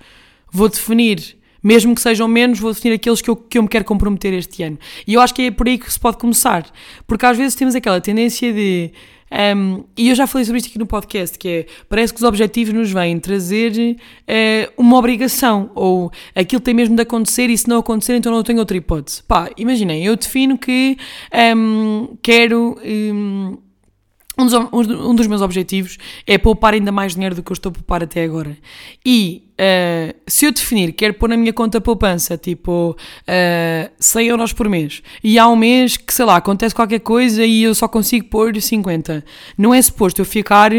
vou 0.53 0.69
definir, 0.69 1.37
mesmo 1.63 1.95
que 1.95 2.01
sejam 2.01 2.29
menos, 2.29 2.61
vou 2.61 2.73
definir 2.73 2.95
aqueles 2.95 3.21
que 3.21 3.29
eu, 3.29 3.37
que 3.37 3.59
eu 3.59 3.63
me 3.63 3.69
quero 3.69 3.85
comprometer 3.85 4.33
este 4.35 4.63
ano. 4.63 4.79
E 5.07 5.15
eu 5.15 5.21
acho 5.21 5.35
que 5.35 5.43
é 5.43 5.51
por 5.51 5.67
aí 5.67 5.79
que 5.79 5.93
se 5.93 5.99
pode 5.99 6.19
começar, 6.19 6.71
porque 7.07 7.27
às 7.27 7.37
vezes 7.37 7.55
temos 7.55 7.75
aquela 7.75 8.01
tendência 8.01 8.53
de. 8.53 8.93
Um, 9.57 9.83
e 9.97 10.11
eu 10.11 10.15
já 10.15 10.29
falei 10.29 10.45
sobre 10.45 10.59
isto 10.59 10.69
aqui 10.69 10.79
no 10.79 10.87
podcast, 10.87 11.37
que 11.37 11.49
é, 11.49 11.67
parece 11.89 12.13
que 12.15 12.21
os 12.21 12.23
objetivos 12.23 12.73
nos 12.73 12.93
vêm 12.93 13.19
trazer 13.19 13.73
uh, 13.97 14.73
uma 14.77 14.97
obrigação, 14.97 15.73
ou 15.75 16.13
aquilo 16.37 16.61
tem 16.61 16.73
mesmo 16.73 16.95
de 16.95 17.03
acontecer 17.03 17.51
e 17.51 17.59
se 17.59 17.69
não 17.69 17.79
acontecer 17.79 18.15
então 18.15 18.31
não 18.31 18.45
tenho 18.45 18.61
outra 18.61 18.77
hipótese. 18.77 19.25
Pá, 19.25 19.51
imaginem, 19.57 20.05
eu 20.05 20.17
defino 20.17 20.57
que 20.57 20.97
um, 21.57 22.17
quero... 22.23 22.79
Um, 22.85 23.59
um 24.37 24.47
dos, 24.47 24.55
um 24.55 25.15
dos 25.15 25.29
meus 25.29 25.41
objetivos 25.43 25.97
é 26.27 26.37
poupar 26.37 26.75
ainda 26.75 26.91
mais 26.91 27.15
dinheiro 27.15 27.37
do 27.37 27.43
que 27.43 27.53
eu 27.53 27.55
estou 27.55 27.71
a 27.71 27.73
poupar 27.73 28.03
até 28.03 28.25
agora. 28.25 28.59
E 29.07 29.44
eh, 29.57 30.17
se 30.27 30.47
eu 30.47 30.53
definir, 30.53 30.93
quero 30.93 31.15
pôr 31.15 31.29
na 31.29 31.37
minha 31.37 31.53
conta 31.53 31.81
poupança, 31.81 32.37
tipo, 32.37 32.97
eh, 33.27 33.91
100 34.01 34.27
euros 34.27 34.53
por 34.53 34.69
mês, 34.69 35.03
e 35.23 35.39
há 35.39 35.47
um 35.49 35.55
mês 35.55 35.97
que, 35.97 36.13
sei 36.13 36.25
lá, 36.25 36.37
acontece 36.37 36.75
qualquer 36.75 36.99
coisa 37.01 37.45
e 37.45 37.63
eu 37.63 37.75
só 37.75 37.87
consigo 37.87 38.27
pôr 38.27 38.61
50, 38.61 39.25
não 39.57 39.73
é 39.73 39.81
suposto 39.81 40.21
eu 40.21 40.25
ficar 40.25 40.73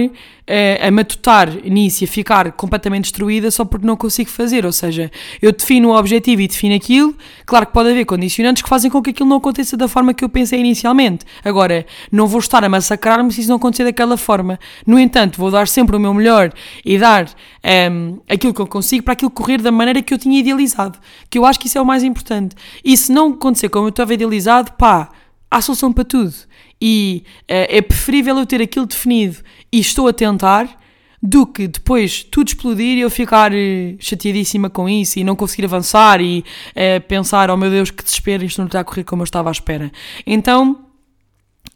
eh, 0.48 0.80
a 0.86 0.92
matutar 0.92 1.50
nisso 1.64 2.04
e 2.04 2.06
a 2.06 2.08
ficar 2.08 2.52
completamente 2.52 3.04
destruída 3.04 3.50
só 3.50 3.64
porque 3.64 3.88
não 3.88 3.96
consigo 3.96 4.30
fazer, 4.30 4.66
ou 4.66 4.74
seja, 4.74 5.10
eu 5.42 5.54
defino 5.54 5.90
o 5.90 5.98
objetivo 5.98 6.42
e 6.42 6.48
defino 6.48 6.76
aquilo, 6.76 7.16
claro 7.46 7.66
que 7.66 7.72
pode 7.72 7.90
haver 7.90 8.06
condicionantes 8.06 8.62
que 8.62 8.68
fazem 8.68 8.92
com 8.92 9.02
que 9.02 9.12
aquilo 9.12 9.30
não 9.30 9.38
aconteça 9.38 9.78
da 9.78 9.88
forma 9.88 10.14
que 10.14 10.24
eu 10.24 10.30
pensei 10.30 10.60
inicialmente, 10.60 11.26
agora, 11.46 11.86
não 12.12 12.28
vou 12.28 12.40
estar 12.40 12.64
a 12.64 12.68
massacrar-me 12.68 13.32
se 13.32 13.40
isso 13.40 13.50
não 13.50 13.56
acontecer 13.56 13.86
daquela 13.86 14.18
forma, 14.18 14.60
no 14.86 15.00
entanto, 15.00 15.38
vou 15.38 15.50
dar 15.50 15.68
sempre 15.68 15.96
o 15.96 16.00
meu 16.00 16.14
melhor 16.14 16.52
e 16.84 16.98
dar 16.98 17.30
ehm, 17.64 18.18
aquilo 18.28 18.54
que 18.54 18.62
eu 18.62 18.64
consigo 18.65 19.04
para 19.04 19.13
aquilo 19.13 19.32
correr 19.32 19.62
da 19.62 19.71
maneira 19.71 20.01
que 20.01 20.13
eu 20.13 20.17
tinha 20.17 20.39
idealizado. 20.39 20.99
Que 21.30 21.38
eu 21.38 21.45
acho 21.45 21.60
que 21.60 21.67
isso 21.67 21.78
é 21.78 21.82
o 21.82 21.86
mais 21.86 22.04
importante. 22.04 22.56
E 22.84 22.95
se 22.95 23.12
não 23.12 23.34
acontecer 23.34 23.69
como 23.69 23.86
eu 23.86 23.89
estava 23.89 24.13
idealizado, 24.13 24.73
pá, 24.73 25.10
há 25.49 25.62
solução 25.62 25.91
para 25.91 26.04
tudo. 26.04 26.34
E 26.82 27.23
eh, 27.47 27.78
é 27.78 27.82
preferível 27.82 28.38
eu 28.38 28.45
ter 28.45 28.62
aquilo 28.62 28.86
definido 28.86 29.38
e 29.71 29.80
estou 29.80 30.08
a 30.08 30.13
tentar 30.13 30.78
do 31.21 31.47
que 31.47 31.67
depois 31.67 32.23
tudo 32.23 32.49
explodir 32.49 32.97
e 32.97 33.01
eu 33.01 33.10
ficar 33.10 33.51
eh, 33.54 33.95
chateadíssima 33.99 34.69
com 34.69 34.88
isso 34.88 35.17
e 35.17 35.23
não 35.23 35.36
conseguir 35.36 35.65
avançar 35.65 36.21
e 36.21 36.45
eh, 36.75 36.99
pensar, 36.99 37.49
oh 37.49 37.58
meu 37.58 37.69
Deus, 37.69 37.89
que 37.89 38.04
desespero, 38.04 38.45
isto 38.45 38.60
não 38.60 38.67
está 38.67 38.82
a 38.82 38.84
correr 38.84 39.04
como 39.04 39.21
eu 39.21 39.25
estava 39.25 39.49
à 39.49 39.51
espera. 39.51 39.91
Então, 40.25 40.86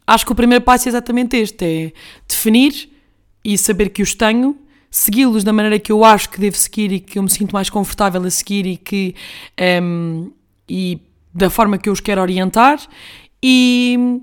acho 0.06 0.26
que 0.26 0.32
o 0.32 0.36
primeiro 0.36 0.64
passo 0.64 0.88
é 0.88 0.90
exatamente 0.90 1.38
este: 1.38 1.66
é 1.66 1.92
definir 2.28 2.90
e 3.44 3.58
saber 3.58 3.90
que 3.90 4.02
os 4.02 4.14
tenho, 4.14 4.56
segui-los 4.92 5.44
da 5.44 5.54
maneira 5.54 5.80
que 5.80 5.92
eu 5.92 6.04
acho 6.04 6.30
que 6.30 6.40
devo 6.40 6.58
seguir 6.58 6.92
e 6.92 7.00
que 7.00 7.20
eu 7.20 7.24
me 7.24 7.30
sinto 7.30 7.52
mais 7.52 7.70
confortável 7.70 8.24
a 8.24 8.30
seguir 8.30 8.66
e 8.66 8.78
que 8.78 9.16
ehm, 9.58 10.30
e 10.68 11.00
da 11.34 11.50
forma 11.50 11.78
que 11.78 11.90
eu 11.90 11.94
os 11.94 12.00
quero 12.00 12.22
orientar 12.22 12.80
e 13.42 14.20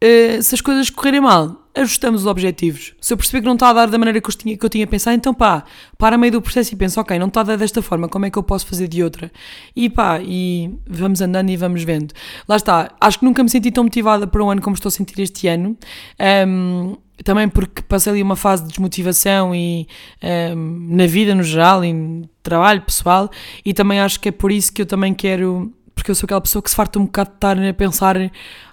eh, 0.00 0.42
se 0.42 0.54
as 0.54 0.60
coisas 0.60 0.90
correrem 0.90 1.20
mal, 1.20 1.62
ajustamos 1.74 2.22
os 2.22 2.26
objetivos. 2.26 2.94
Se 3.00 3.12
eu 3.12 3.16
perceber 3.16 3.40
que 3.40 3.46
não 3.46 3.54
está 3.54 3.70
a 3.70 3.72
dar 3.72 3.86
da 3.86 3.98
maneira 3.98 4.20
que 4.20 4.28
eu 4.28 4.34
tinha, 4.34 4.56
que 4.56 4.64
eu 4.64 4.68
tinha 4.68 4.86
pensado, 4.86 5.16
então 5.16 5.32
pá, 5.32 5.64
para 5.96 6.18
meio 6.18 6.32
do 6.32 6.42
processo 6.42 6.74
e 6.74 6.76
penso, 6.76 7.00
ok, 7.00 7.18
não 7.18 7.28
está 7.28 7.40
a 7.40 7.44
dar 7.44 7.56
desta 7.56 7.80
forma, 7.80 8.08
como 8.08 8.26
é 8.26 8.30
que 8.30 8.38
eu 8.38 8.42
posso 8.42 8.66
fazer 8.66 8.88
de 8.88 9.02
outra? 9.02 9.30
E 9.74 9.88
pá, 9.88 10.20
e 10.20 10.70
vamos 10.86 11.20
andando 11.20 11.50
e 11.50 11.56
vamos 11.56 11.82
vendo. 11.84 12.12
Lá 12.48 12.56
está, 12.56 12.92
acho 13.00 13.18
que 13.18 13.24
nunca 13.24 13.42
me 13.42 13.48
senti 13.48 13.70
tão 13.70 13.84
motivada 13.84 14.26
para 14.26 14.42
um 14.44 14.50
ano 14.50 14.60
como 14.60 14.74
estou 14.74 14.88
a 14.88 14.92
sentir 14.92 15.20
este 15.20 15.48
ano. 15.48 15.76
Ahm, 16.18 16.96
também 17.22 17.48
porque 17.48 17.82
passei 17.82 18.12
ali 18.12 18.22
uma 18.22 18.36
fase 18.36 18.62
de 18.62 18.70
desmotivação 18.70 19.54
e 19.54 19.86
ahm, 20.22 20.96
na 20.96 21.06
vida 21.06 21.34
no 21.34 21.42
geral 21.42 21.84
e 21.84 21.92
no 21.92 22.28
trabalho 22.42 22.82
pessoal 22.82 23.30
e 23.64 23.72
também 23.72 24.00
acho 24.00 24.20
que 24.20 24.28
é 24.28 24.32
por 24.32 24.50
isso 24.50 24.72
que 24.72 24.82
eu 24.82 24.86
também 24.86 25.14
quero 25.14 25.72
porque 25.94 26.10
eu 26.10 26.14
sou 26.14 26.26
aquela 26.26 26.40
pessoa 26.40 26.62
que 26.62 26.70
se 26.70 26.76
farta 26.76 26.98
um 26.98 27.04
bocado 27.04 27.30
de 27.30 27.36
estar 27.36 27.58
a 27.58 27.74
pensar 27.74 28.16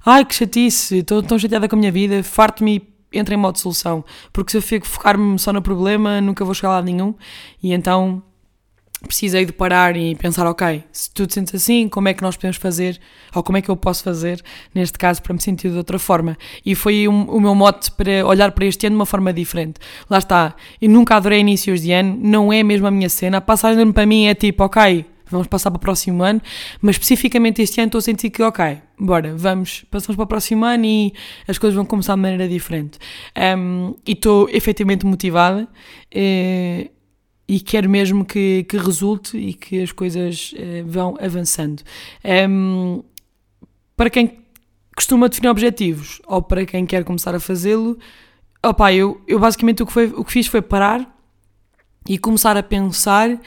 ai 0.06 0.26
que 0.26 0.34
chatice, 0.34 1.00
estou 1.00 1.22
tão 1.22 1.38
chateada 1.38 1.68
com 1.68 1.76
a 1.76 1.80
minha 1.80 1.92
vida, 1.92 2.24
farto-me 2.24 2.82
e 3.12 3.20
em 3.20 3.38
modo 3.38 3.58
solução, 3.58 4.06
porque 4.32 4.52
se 4.52 4.58
eu 4.58 4.62
fico 4.62 4.88
focar-me 4.88 5.38
só 5.40 5.52
no 5.52 5.62
problema 5.62 6.22
nunca 6.22 6.46
vou 6.46 6.54
chegar 6.54 6.70
lá 6.70 6.82
nenhum 6.82 7.14
e 7.62 7.74
então 7.74 8.24
precisei 9.08 9.46
de 9.46 9.54
parar 9.54 9.96
e 9.96 10.16
pensar, 10.16 10.46
ok, 10.46 10.84
se 10.92 11.10
tu 11.12 11.26
te 11.26 11.34
sentes 11.34 11.56
assim, 11.56 11.88
como 11.88 12.08
é 12.10 12.14
que 12.14 12.22
nós 12.22 12.36
podemos 12.36 12.58
fazer, 12.58 13.00
ou 13.34 13.42
como 13.42 13.58
é 13.58 13.62
que 13.62 13.70
eu 13.70 13.78
posso 13.78 14.04
fazer, 14.04 14.42
neste 14.74 14.98
caso, 14.98 15.22
para 15.22 15.34
me 15.34 15.42
sentir 15.42 15.72
de 15.72 15.78
outra 15.78 15.98
forma. 15.98 16.38
E 16.66 16.76
foi 16.76 17.08
um, 17.08 17.24
o 17.24 17.40
meu 17.40 17.56
mote 17.56 17.92
para 17.92 18.26
olhar 18.26 18.52
para 18.52 18.66
este 18.66 18.88
ano 18.88 18.96
de 18.96 19.00
uma 19.00 19.06
forma 19.06 19.32
diferente. 19.32 19.80
Lá 20.10 20.18
está, 20.18 20.56
eu 20.82 20.90
nunca 20.90 21.16
adorei 21.16 21.40
inícios 21.40 21.82
de 21.82 21.92
ano, 21.92 22.18
não 22.22 22.52
é 22.52 22.62
mesmo 22.62 22.88
a 22.88 22.92
minha 22.92 23.10
cena. 23.10 23.38
A 23.38 23.42
passagem 23.42 23.92
para 23.92 24.06
mim 24.06 24.26
é 24.26 24.36
tipo, 24.36 24.64
ok, 24.64 25.06
vamos 25.30 25.48
passar 25.48 25.72
para 25.72 25.78
o 25.78 25.80
próximo 25.80 26.24
ano, 26.24 26.42
mas 26.82 26.96
especificamente 26.96 27.62
este 27.62 27.80
ano 27.80 27.88
estou 27.88 28.00
a 28.00 28.02
sentir 28.02 28.30
que, 28.30 28.42
ok, 28.44 28.80
bora, 29.00 29.34
vamos, 29.36 29.86
passamos 29.90 30.16
para 30.16 30.24
o 30.24 30.28
próximo 30.28 30.66
ano 30.66 30.86
e 30.86 31.14
as 31.48 31.58
coisas 31.58 31.76
vão 31.76 31.86
começar 31.86 32.16
de 32.16 32.22
maneira 32.22 32.48
diferente. 32.48 32.98
Um, 33.58 33.96
e 34.06 34.12
estou 34.12 34.50
efetivamente 34.50 35.06
motivada. 35.06 35.68
eh, 36.12 36.90
e 37.50 37.60
quero 37.60 37.90
mesmo 37.90 38.24
que, 38.24 38.64
que 38.70 38.78
resulte 38.78 39.36
e 39.36 39.56
que 39.56 39.82
as 39.82 39.92
coisas 39.92 40.54
eh, 40.56 40.84
vão 40.86 41.18
avançando. 41.20 41.82
Em, 42.24 43.04
para 43.98 44.08
quem 44.12 44.38
costuma 44.96 45.28
definir 45.28 45.50
objetivos 45.50 46.22
ou 46.28 46.44
para 46.44 46.64
quem 46.64 46.86
quer 46.86 47.04
começar 47.04 47.34
a 47.34 47.40
fazê-lo, 47.40 47.98
opá, 48.64 48.94
eu, 48.94 49.20
eu 49.28 49.40
basicamente 49.40 49.82
o 49.82 49.88
que, 49.88 49.92
foi, 49.92 50.06
o 50.16 50.24
que 50.24 50.32
fiz 50.32 50.46
foi 50.46 50.62
parar 50.62 51.12
e 52.08 52.20
começar 52.20 52.56
a 52.56 52.62
pensar 52.62 53.42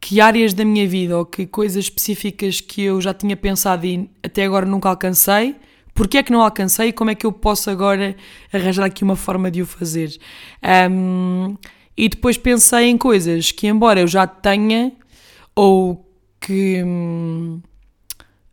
que 0.00 0.18
áreas 0.18 0.54
da 0.54 0.64
minha 0.64 0.88
vida 0.88 1.18
ou 1.18 1.26
que 1.26 1.44
coisas 1.46 1.84
específicas 1.84 2.58
que 2.58 2.80
eu 2.80 3.02
já 3.02 3.12
tinha 3.12 3.36
pensado 3.36 3.84
e 3.84 4.10
até 4.22 4.46
agora 4.46 4.64
nunca 4.64 4.88
alcancei, 4.88 5.56
porque 5.92 6.16
é 6.16 6.22
que 6.22 6.32
não 6.32 6.40
alcancei 6.40 6.88
e 6.88 6.92
como 6.92 7.10
é 7.10 7.14
que 7.14 7.26
eu 7.26 7.32
posso 7.32 7.68
agora 7.68 8.16
arranjar 8.50 8.86
aqui 8.86 9.04
uma 9.04 9.14
forma 9.14 9.50
de 9.50 9.60
o 9.60 9.66
fazer. 9.66 10.18
Em, 10.62 11.58
e 11.96 12.08
depois 12.08 12.38
pensei 12.38 12.86
em 12.88 12.98
coisas 12.98 13.52
que, 13.52 13.66
embora 13.66 14.00
eu 14.00 14.06
já 14.06 14.26
tenha, 14.26 14.92
ou 15.54 16.08
que. 16.40 16.82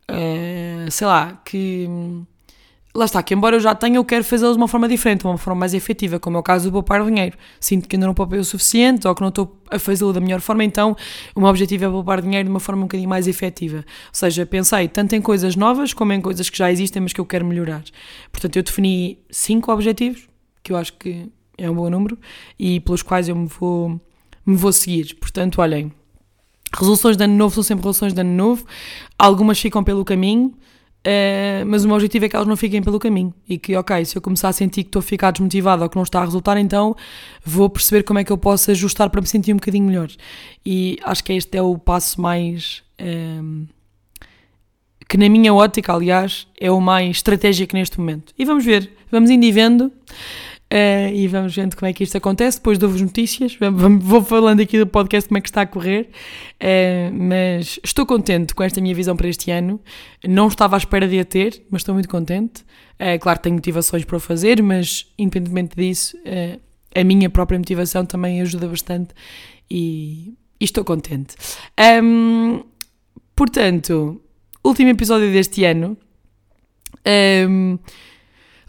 eh, 0.08 0.86
sei 0.90 1.06
lá, 1.06 1.40
que. 1.44 1.86
hum, 1.88 2.24
Lá 2.92 3.04
está, 3.04 3.22
que 3.22 3.32
embora 3.32 3.54
eu 3.54 3.60
já 3.60 3.72
tenha, 3.72 3.98
eu 3.98 4.04
quero 4.04 4.24
fazê-los 4.24 4.56
de 4.56 4.60
uma 4.60 4.66
forma 4.66 4.88
diferente, 4.88 5.20
de 5.20 5.26
uma 5.26 5.38
forma 5.38 5.60
mais 5.60 5.74
efetiva, 5.74 6.18
como 6.18 6.36
é 6.36 6.40
o 6.40 6.42
caso 6.42 6.64
do 6.68 6.72
poupar 6.72 7.04
dinheiro. 7.04 7.38
Sinto 7.60 7.88
que 7.88 7.94
ainda 7.94 8.04
não 8.04 8.14
poupei 8.14 8.40
o 8.40 8.44
suficiente 8.44 9.06
ou 9.06 9.14
que 9.14 9.20
não 9.20 9.28
estou 9.28 9.62
a 9.70 9.78
fazê-lo 9.78 10.12
da 10.12 10.18
melhor 10.20 10.40
forma, 10.40 10.64
então 10.64 10.96
o 11.32 11.38
meu 11.40 11.48
objetivo 11.48 11.84
é 11.84 11.88
poupar 11.88 12.20
dinheiro 12.20 12.46
de 12.46 12.50
uma 12.50 12.58
forma 12.58 12.80
um 12.82 12.86
bocadinho 12.86 13.08
mais 13.08 13.28
efetiva. 13.28 13.76
Ou 13.76 13.84
seja, 14.12 14.44
pensei 14.44 14.88
tanto 14.88 15.14
em 15.14 15.22
coisas 15.22 15.54
novas 15.54 15.94
como 15.94 16.12
em 16.12 16.20
coisas 16.20 16.50
que 16.50 16.58
já 16.58 16.68
existem, 16.72 17.00
mas 17.00 17.12
que 17.12 17.20
eu 17.20 17.24
quero 17.24 17.44
melhorar. 17.44 17.84
Portanto, 18.32 18.56
eu 18.56 18.62
defini 18.64 19.20
cinco 19.30 19.70
objetivos, 19.70 20.28
que 20.60 20.72
eu 20.72 20.76
acho 20.76 20.94
que 20.94 21.30
é 21.60 21.70
um 21.70 21.74
bom 21.74 21.90
número, 21.90 22.18
e 22.58 22.80
pelos 22.80 23.02
quais 23.02 23.28
eu 23.28 23.36
me 23.36 23.46
vou, 23.46 24.00
me 24.44 24.56
vou 24.56 24.72
seguir. 24.72 25.14
Portanto, 25.20 25.60
olhem, 25.60 25.92
resoluções 26.72 27.16
de 27.16 27.24
ano 27.24 27.34
novo 27.34 27.54
são 27.54 27.62
sempre 27.62 27.82
resoluções 27.82 28.12
de 28.12 28.20
ano 28.20 28.34
novo, 28.34 28.64
algumas 29.18 29.58
ficam 29.58 29.84
pelo 29.84 30.04
caminho, 30.04 30.54
eh, 31.02 31.64
mas 31.66 31.84
o 31.84 31.86
meu 31.86 31.96
objetivo 31.96 32.26
é 32.26 32.28
que 32.28 32.36
elas 32.36 32.48
não 32.48 32.56
fiquem 32.56 32.82
pelo 32.82 32.98
caminho 32.98 33.32
e 33.48 33.58
que, 33.58 33.74
ok, 33.74 34.04
se 34.04 34.16
eu 34.16 34.22
começar 34.22 34.48
a 34.48 34.52
sentir 34.52 34.82
que 34.84 34.88
estou 34.88 35.00
a 35.00 35.02
ficar 35.02 35.30
desmotivada 35.30 35.82
ou 35.82 35.88
que 35.88 35.96
não 35.96 36.02
está 36.02 36.20
a 36.20 36.24
resultar, 36.24 36.58
então 36.58 36.94
vou 37.44 37.70
perceber 37.70 38.02
como 38.02 38.18
é 38.18 38.24
que 38.24 38.32
eu 38.32 38.38
posso 38.38 38.70
ajustar 38.70 39.08
para 39.08 39.20
me 39.20 39.26
sentir 39.26 39.52
um 39.52 39.56
bocadinho 39.56 39.86
melhor. 39.86 40.08
E 40.64 40.98
acho 41.02 41.24
que 41.24 41.32
este 41.32 41.56
é 41.56 41.62
o 41.62 41.78
passo 41.78 42.20
mais. 42.20 42.82
ehm, 42.98 43.64
que 45.08 45.16
na 45.16 45.28
minha 45.28 45.52
ótica, 45.52 45.92
aliás, 45.92 46.46
é 46.56 46.70
o 46.70 46.80
mais 46.80 47.16
estratégico 47.16 47.74
neste 47.74 47.98
momento. 47.98 48.32
E 48.38 48.44
vamos 48.44 48.64
ver, 48.64 48.92
vamos 49.10 49.28
indo 49.28 49.44
e 49.44 49.50
vendo. 49.50 49.90
Eh, 50.72 51.12
e 51.12 51.26
vamos 51.26 51.54
vendo 51.54 51.74
como 51.74 51.88
é 51.88 51.92
que 51.92 52.04
isto 52.04 52.16
acontece. 52.16 52.58
Depois 52.58 52.78
dou-vos 52.78 53.00
notícias. 53.00 53.58
Vou 54.00 54.22
falando 54.22 54.60
aqui 54.60 54.78
do 54.78 54.86
podcast 54.86 55.28
como 55.28 55.38
é 55.38 55.40
que 55.40 55.48
está 55.48 55.62
a 55.62 55.66
correr. 55.66 56.10
Eh, 56.60 57.10
mas 57.12 57.80
estou 57.82 58.06
contente 58.06 58.54
com 58.54 58.62
esta 58.62 58.80
minha 58.80 58.94
visão 58.94 59.16
para 59.16 59.28
este 59.28 59.50
ano. 59.50 59.80
Não 60.26 60.46
estava 60.46 60.76
à 60.76 60.78
espera 60.78 61.08
de 61.08 61.18
a 61.18 61.24
ter, 61.24 61.66
mas 61.70 61.80
estou 61.80 61.92
muito 61.92 62.08
contente. 62.08 62.64
Eh, 62.98 63.18
claro 63.18 63.40
tenho 63.40 63.56
motivações 63.56 64.04
para 64.04 64.16
o 64.16 64.20
fazer, 64.20 64.62
mas 64.62 65.12
independentemente 65.18 65.74
disso, 65.74 66.16
a 66.94 67.04
minha 67.04 67.28
própria 67.28 67.58
motivação 67.58 68.06
também 68.06 68.40
ajuda 68.40 68.68
bastante 68.68 69.14
e, 69.68 70.34
e 70.60 70.64
estou 70.64 70.84
contente. 70.84 71.34
Ahm, 71.76 72.62
portanto, 73.34 74.20
último 74.62 74.90
episódio 74.90 75.32
deste 75.32 75.64
ano. 75.64 75.96
Ahm, 77.04 77.78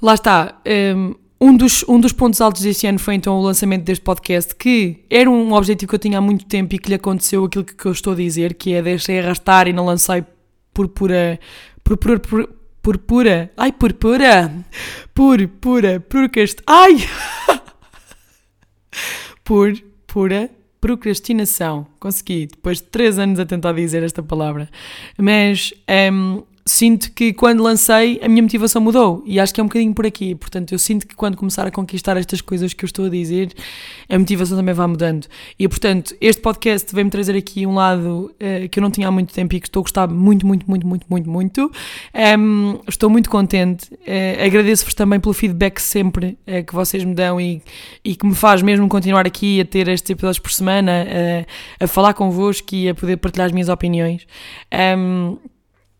lá 0.01 0.13
está. 0.15 0.61
Um, 0.65 1.15
um 1.41 1.57
dos, 1.57 1.83
um 1.87 1.99
dos 1.99 2.13
pontos 2.13 2.39
altos 2.39 2.61
deste 2.61 2.85
ano 2.85 2.99
foi 2.99 3.15
então 3.15 3.39
o 3.39 3.41
lançamento 3.41 3.83
deste 3.83 4.03
podcast, 4.03 4.55
que 4.55 5.03
era 5.09 5.27
um 5.27 5.53
objetivo 5.53 5.89
que 5.89 5.95
eu 5.95 5.99
tinha 5.99 6.19
há 6.19 6.21
muito 6.21 6.45
tempo 6.45 6.75
e 6.75 6.77
que 6.77 6.89
lhe 6.89 6.95
aconteceu 6.95 7.43
aquilo 7.43 7.65
que, 7.65 7.83
eu 7.83 7.91
estou 7.91 8.13
a 8.13 8.15
dizer, 8.15 8.53
que 8.53 8.73
é 8.73 8.81
deixei 8.81 9.19
arrastar 9.19 9.67
e 9.67 9.73
não 9.73 9.87
lancei 9.87 10.23
por 10.71 10.87
pura. 10.87 11.39
por 11.83 11.97
pura. 11.97 12.19
por, 12.83 12.97
pura. 12.99 13.51
Ai, 13.57 13.71
por 13.71 13.91
pura! 13.93 14.53
Por 15.15 15.47
pura. 15.47 15.99
Procrast. 15.99 16.59
Ai! 16.67 16.97
por 19.43 19.73
pura 20.05 20.47
procrastinação. 20.81 21.85
Consegui, 21.99 22.47
depois 22.47 22.79
de 22.79 22.85
três 22.85 23.19
anos 23.19 23.39
a 23.39 23.45
tentar 23.45 23.71
dizer 23.73 24.01
esta 24.01 24.23
palavra. 24.23 24.67
Mas 25.17 25.71
hum, 26.11 26.43
sinto 26.65 27.11
que 27.11 27.33
quando 27.33 27.63
lancei 27.63 28.19
a 28.23 28.29
minha 28.29 28.41
motivação 28.41 28.81
mudou 28.81 29.23
e 29.25 29.39
acho 29.39 29.53
que 29.53 29.59
é 29.59 29.63
um 29.63 29.67
bocadinho 29.67 29.93
por 29.93 30.05
aqui. 30.05 30.35
Portanto, 30.35 30.71
eu 30.71 30.79
sinto 30.79 31.07
que 31.07 31.15
quando 31.15 31.35
começar 31.35 31.65
a 31.65 31.71
conquistar 31.71 32.17
estas 32.17 32.41
coisas 32.41 32.73
que 32.73 32.85
eu 32.85 32.87
estou 32.87 33.05
a 33.05 33.09
dizer, 33.09 33.51
a 34.07 34.17
motivação 34.17 34.57
também 34.57 34.73
vai 34.73 34.87
mudando. 34.87 35.27
E 35.57 35.67
portanto, 35.67 36.15
este 36.21 36.41
podcast 36.41 36.93
vem-me 36.93 37.09
trazer 37.09 37.35
aqui 37.35 37.65
um 37.65 37.73
lado 37.73 38.33
eh, 38.39 38.67
que 38.67 38.79
eu 38.79 38.81
não 38.81 38.91
tinha 38.91 39.07
há 39.07 39.11
muito 39.11 39.33
tempo 39.33 39.55
e 39.55 39.59
que 39.59 39.67
estou 39.67 39.81
a 39.81 39.83
gostar 39.83 40.07
muito, 40.07 40.45
muito, 40.45 40.69
muito, 40.69 40.85
muito, 40.85 41.05
muito, 41.09 41.29
muito. 41.29 41.71
Em, 42.13 42.79
estou 42.87 43.09
muito 43.09 43.29
contente. 43.29 43.89
Eh, 44.05 44.45
Agradeço-vos 44.45 44.93
também 44.93 45.19
pelo 45.19 45.33
feedback 45.33 45.79
sempre 45.79 46.37
eh, 46.45 46.63
que 46.63 46.73
vocês 46.73 47.03
me 47.03 47.15
dão 47.15 47.41
e, 47.41 47.61
e 48.03 48.15
que 48.15 48.25
me 48.25 48.35
faz 48.35 48.61
mesmo 48.61 48.87
continuar 48.87 49.25
aqui 49.25 49.61
a 49.61 49.65
ter 49.65 49.87
estes 49.87 50.09
episódios 50.09 50.39
por 50.39 50.51
semana, 50.51 51.05
a 51.79 51.87
falar 51.87 52.13
convosco 52.13 52.75
e 52.75 52.89
a 52.89 52.95
poder 52.95 53.17
partilhar 53.17 53.47
as 53.47 53.51
minhas 53.51 53.69
opiniões. 53.69 54.25
Em, 54.71 55.37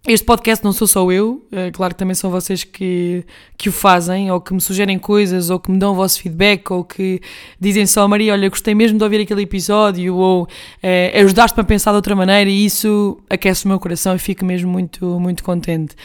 este 0.08 0.26
podcast 0.26 0.64
não 0.66 0.74
sou 0.74 0.88
só 0.88 1.12
eu, 1.12 1.46
é 1.52 1.70
claro 1.70 1.94
que 1.94 2.00
também 2.00 2.16
são 2.16 2.32
vocês 2.32 2.64
que, 2.64 3.24
que 3.56 3.70
o 3.70 3.72
fazem, 3.72 4.32
ou 4.32 4.42
que 4.42 4.52
me 4.52 4.60
sugerem 4.60 4.98
coisas, 4.98 5.52
ou 5.52 5.60
que 5.60 5.70
me 5.70 5.78
dão 5.78 5.92
o 5.92 5.96
vosso 5.96 6.20
feedback, 6.20 6.72
ou 6.72 6.84
que 6.84 7.22
dizem 7.60 7.86
só, 7.86 8.08
Maria, 8.08 8.34
olha, 8.34 8.50
gostei 8.50 8.74
mesmo 8.74 8.98
de 8.98 9.04
ouvir 9.04 9.22
aquele 9.22 9.44
episódio, 9.44 10.16
ou 10.16 10.48
eh, 10.82 11.12
ajudaste-me 11.22 11.62
a 11.62 11.64
pensar 11.64 11.92
de 11.92 11.98
outra 11.98 12.16
maneira, 12.16 12.50
e 12.50 12.66
isso 12.66 13.20
aquece 13.30 13.66
o 13.66 13.68
meu 13.68 13.80
coração 13.80 14.16
e 14.16 14.20
fico 14.20 14.44
mesmo 14.44 14.72
muito, 14.72 15.20
muito 15.20 15.44
contente. 15.44 15.96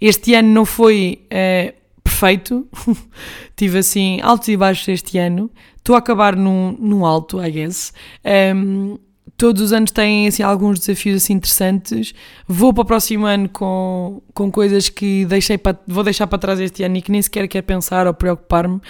Este 0.00 0.34
ano 0.34 0.48
não 0.48 0.64
foi 0.64 1.20
eh, 1.30 1.74
perfeito, 2.02 2.66
tive 3.54 3.78
assim 3.78 4.20
altos 4.20 4.48
e 4.48 4.56
baixos 4.56 4.88
este 4.88 5.16
ano, 5.16 5.48
estou 5.76 5.94
a 5.94 6.00
acabar 6.00 6.34
num, 6.34 6.76
num 6.80 7.06
alto, 7.06 7.40
I 7.40 7.52
guess. 7.52 7.92
Em, 8.24 8.98
todos 9.36 9.60
os 9.62 9.72
anos 9.72 9.90
têm 9.90 10.28
assim, 10.28 10.42
alguns 10.42 10.78
desafios 10.78 11.22
assim, 11.22 11.34
interessantes. 11.34 12.14
Vou 12.46 12.72
para 12.72 12.82
o 12.82 12.84
próximo 12.84 13.26
ano 13.26 13.48
com, 13.48 14.22
com 14.32 14.50
coisas 14.50 14.88
que 14.88 15.24
deixei 15.24 15.58
para, 15.58 15.78
vou 15.86 16.04
deixar 16.04 16.26
para 16.26 16.38
trás 16.38 16.60
este 16.60 16.82
ano 16.82 16.96
e 16.96 17.02
que 17.02 17.10
nem 17.10 17.20
sequer 17.20 17.48
quero 17.48 17.64
pensar 17.64 18.06
ou 18.06 18.14
preocupar-me. 18.14 18.80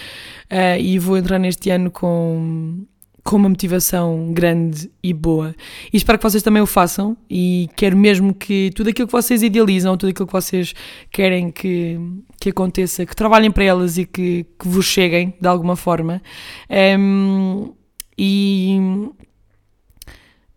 Eh, 0.50 0.80
e 0.80 0.98
vou 0.98 1.16
entrar 1.16 1.38
neste 1.38 1.70
ano 1.70 1.90
com, 1.90 2.85
com 3.22 3.37
uma 3.37 3.48
motivação 3.48 4.33
grande 4.33 4.90
e 5.02 5.14
boa. 5.14 5.54
E 5.92 5.96
espero 5.96 6.18
que 6.18 6.24
vocês 6.24 6.42
também 6.42 6.62
o 6.62 6.66
façam. 6.66 7.16
E 7.28 7.70
quero 7.74 7.96
mesmo 7.96 8.35
que 8.35 8.70
tudo 8.74 8.90
aquilo 8.90 9.09
que 9.09 9.12
vocês 9.12 9.42
idealizam, 9.42 9.96
tudo 9.96 10.11
aquilo 10.11 10.26
que 10.26 10.33
vocês 10.33 10.74
querem 11.11 11.50
que, 11.50 11.98
que 12.38 12.50
aconteça, 12.50 13.07
que 13.07 13.16
trabalhem 13.16 13.50
para 13.50 13.64
elas 13.64 13.96
e 13.96 14.04
que, 14.04 14.44
que 14.59 14.68
vos 14.68 14.85
cheguem 14.85 15.35
de 15.40 15.48
alguma 15.48 15.74
forma. 15.74 16.20
Em, 16.68 17.72
e 18.16 18.78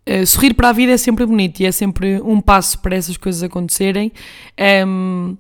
Uh, 0.08 0.26
sorrir 0.26 0.54
para 0.54 0.70
a 0.70 0.72
vida 0.72 0.94
é 0.94 0.98
sempre 0.98 1.26
bonito 1.26 1.60
e 1.60 1.66
é 1.66 1.72
sempre 1.72 2.22
um 2.22 2.40
passo 2.40 2.80
para 2.80 2.96
essas 2.96 3.18
coisas 3.18 3.44
acontecerem. 3.44 4.12
Um, 4.88 5.36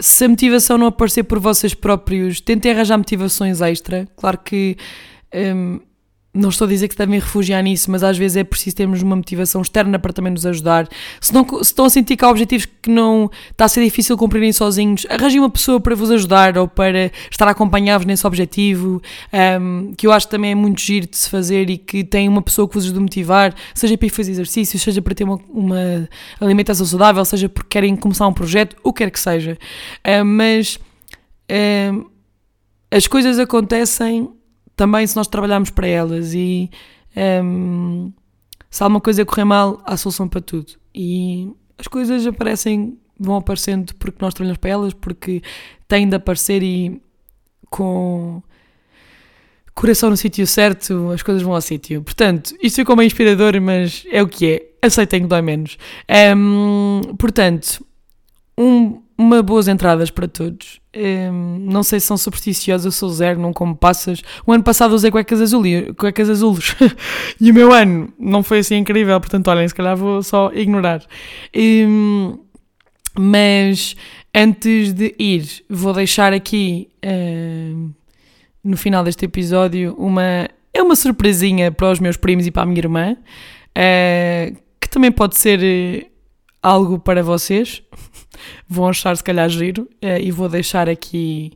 se 0.00 0.24
a 0.24 0.28
motivação 0.28 0.78
não 0.78 0.86
aparecer 0.88 1.24
por 1.24 1.38
vocês 1.38 1.74
próprios, 1.74 2.40
tentem 2.40 2.72
arranjar 2.72 2.98
motivações 2.98 3.60
extra. 3.60 4.08
Claro 4.16 4.38
que 4.38 4.76
um, 5.34 5.80
não 6.34 6.48
estou 6.48 6.66
a 6.66 6.68
dizer 6.68 6.88
que 6.88 6.96
devem 6.96 7.18
refugiar 7.18 7.62
nisso, 7.62 7.90
mas 7.90 8.02
às 8.02 8.16
vezes 8.16 8.38
é 8.38 8.44
preciso 8.44 8.74
termos 8.74 9.02
uma 9.02 9.14
motivação 9.14 9.60
externa 9.60 9.98
para 9.98 10.14
também 10.14 10.32
nos 10.32 10.46
ajudar. 10.46 10.88
Se, 11.20 11.32
não, 11.32 11.46
se 11.46 11.64
estão 11.64 11.84
a 11.84 11.90
sentir 11.90 12.16
que 12.16 12.24
há 12.24 12.30
objetivos 12.30 12.66
que 12.80 12.88
não 12.90 13.30
está 13.50 13.66
a 13.66 13.68
ser 13.68 13.84
difícil 13.84 14.16
cumprirem 14.16 14.50
sozinhos, 14.50 15.06
arranjem 15.10 15.40
uma 15.40 15.50
pessoa 15.50 15.78
para 15.78 15.94
vos 15.94 16.10
ajudar 16.10 16.56
ou 16.56 16.66
para 16.66 17.12
estar 17.30 17.46
a 17.46 17.50
acompanhar-vos 17.50 18.06
nesse 18.06 18.26
objetivo, 18.26 19.02
um, 19.60 19.92
que 19.94 20.06
eu 20.06 20.12
acho 20.12 20.26
que 20.26 20.30
também 20.30 20.52
é 20.52 20.54
muito 20.54 20.80
giro 20.80 21.06
de 21.06 21.18
se 21.18 21.28
fazer 21.28 21.68
e 21.68 21.76
que 21.76 22.02
tem 22.02 22.28
uma 22.28 22.40
pessoa 22.40 22.66
que 22.66 22.74
vos 22.74 22.84
ajude 22.84 22.98
a 22.98 23.02
motivar, 23.02 23.54
seja 23.74 23.98
para 23.98 24.06
ir 24.06 24.10
fazer 24.10 24.30
exercícios, 24.30 24.82
seja 24.82 25.02
para 25.02 25.14
ter 25.14 25.24
uma, 25.24 25.38
uma 25.50 26.08
alimentação 26.40 26.86
saudável, 26.86 27.22
seja 27.26 27.46
porque 27.46 27.68
querem 27.68 27.94
começar 27.94 28.26
um 28.26 28.32
projeto, 28.32 28.74
o 28.82 28.90
que 28.90 29.04
quer 29.04 29.10
que 29.10 29.20
seja. 29.20 29.58
Um, 30.06 30.24
mas 30.24 30.78
um, 31.92 32.06
as 32.90 33.06
coisas 33.06 33.38
acontecem 33.38 34.30
também 34.76 35.06
se 35.06 35.16
nós 35.16 35.26
trabalharmos 35.26 35.70
para 35.70 35.86
elas 35.86 36.34
e 36.34 36.70
um, 37.44 38.12
se 38.70 38.82
alguma 38.82 39.00
coisa 39.00 39.24
correr 39.24 39.44
mal, 39.44 39.82
há 39.84 39.96
solução 39.96 40.28
para 40.28 40.40
tudo. 40.40 40.72
E 40.94 41.50
as 41.78 41.86
coisas 41.86 42.26
aparecem, 42.26 42.98
vão 43.18 43.36
aparecendo 43.36 43.94
porque 43.96 44.18
nós 44.20 44.34
trabalhamos 44.34 44.58
para 44.58 44.70
elas, 44.70 44.94
porque 44.94 45.42
têm 45.86 46.08
de 46.08 46.16
aparecer 46.16 46.62
e 46.62 47.00
com 47.68 48.42
coração 49.74 50.10
no 50.10 50.16
sítio 50.16 50.46
certo, 50.46 51.10
as 51.10 51.22
coisas 51.22 51.42
vão 51.42 51.54
ao 51.54 51.60
sítio. 51.60 52.02
Portanto, 52.02 52.54
isto 52.62 52.76
ficou 52.76 52.96
meio 52.96 53.06
inspirador, 53.06 53.60
mas 53.60 54.04
é 54.10 54.22
o 54.22 54.28
que 54.28 54.52
é. 54.52 54.86
Aceitem 54.86 55.22
que 55.22 55.28
dói 55.28 55.42
menos. 55.42 55.78
Um, 56.36 57.14
portanto, 57.16 57.86
um, 58.58 59.00
uma 59.16 59.42
boas 59.42 59.68
entradas 59.68 60.10
para 60.10 60.26
todos. 60.26 60.81
Um, 60.94 61.58
não 61.58 61.82
sei 61.82 61.98
se 61.98 62.06
são 62.06 62.18
supersticiosos, 62.18 62.84
eu 62.84 62.92
sou 62.92 63.08
zero, 63.08 63.40
não 63.40 63.52
como 63.52 63.74
passas. 63.74 64.22
O 64.46 64.52
ano 64.52 64.62
passado 64.62 64.92
usei 64.92 65.10
cuecas, 65.10 65.40
azul, 65.40 65.64
cuecas 65.96 66.28
azules 66.28 66.76
e 67.40 67.50
o 67.50 67.54
meu 67.54 67.72
ano 67.72 68.12
não 68.18 68.42
foi 68.42 68.58
assim 68.58 68.76
incrível, 68.76 69.18
portanto, 69.18 69.48
olhem, 69.48 69.66
se 69.66 69.74
calhar 69.74 69.96
vou 69.96 70.22
só 70.22 70.50
ignorar. 70.52 71.02
Um, 71.56 72.38
mas 73.18 73.96
antes 74.34 74.92
de 74.92 75.14
ir, 75.18 75.64
vou 75.68 75.94
deixar 75.94 76.32
aqui 76.32 76.88
um, 77.04 77.90
no 78.62 78.76
final 78.76 79.02
deste 79.02 79.24
episódio 79.24 79.94
uma. 79.98 80.48
É 80.74 80.82
uma 80.82 80.96
surpresinha 80.96 81.70
para 81.70 81.90
os 81.90 82.00
meus 82.00 82.16
primos 82.16 82.46
e 82.46 82.50
para 82.50 82.62
a 82.62 82.66
minha 82.66 82.78
irmã, 82.78 83.14
que 84.80 84.88
também 84.88 85.12
pode 85.12 85.36
ser 85.36 86.10
algo 86.62 86.98
para 86.98 87.22
vocês. 87.22 87.82
Vão 88.68 88.88
achar 88.88 89.16
se 89.16 89.24
calhar 89.24 89.48
giro 89.48 89.82
uh, 90.02 90.20
e 90.20 90.30
vou 90.30 90.48
deixar 90.48 90.88
aqui 90.88 91.52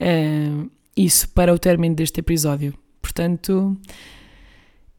uh, 0.00 0.70
isso 0.96 1.28
para 1.30 1.52
o 1.52 1.58
término 1.58 1.94
deste 1.94 2.20
episódio. 2.20 2.72
Portanto, 3.02 3.76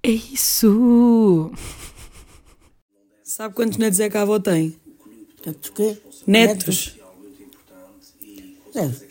é 0.03 0.11
isso. 0.11 1.51
Sabe 3.23 3.55
quantos 3.55 3.77
netos 3.77 3.99
é 3.99 4.09
que 4.09 4.17
a 4.17 4.21
avó 4.21 4.39
tem? 4.39 4.75
Tanto 5.41 5.71
que. 5.71 5.97
Netos. 6.25 6.97
É. 8.75 9.07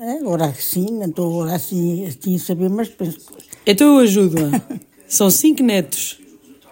É, 0.00 0.12
agora 0.20 0.54
sim, 0.54 0.86
não 0.92 1.06
estou 1.06 1.42
agora 1.42 1.56
assim, 1.56 2.04
assim 2.06 2.36
a 2.36 2.38
saber, 2.38 2.70
mas 2.70 2.88
penso 2.88 3.18
que 3.18 3.44
Então 3.66 3.94
eu 3.94 3.98
ajudo-a. 4.04 4.78
São 5.08 5.28
cinco 5.28 5.62
netos. 5.62 6.20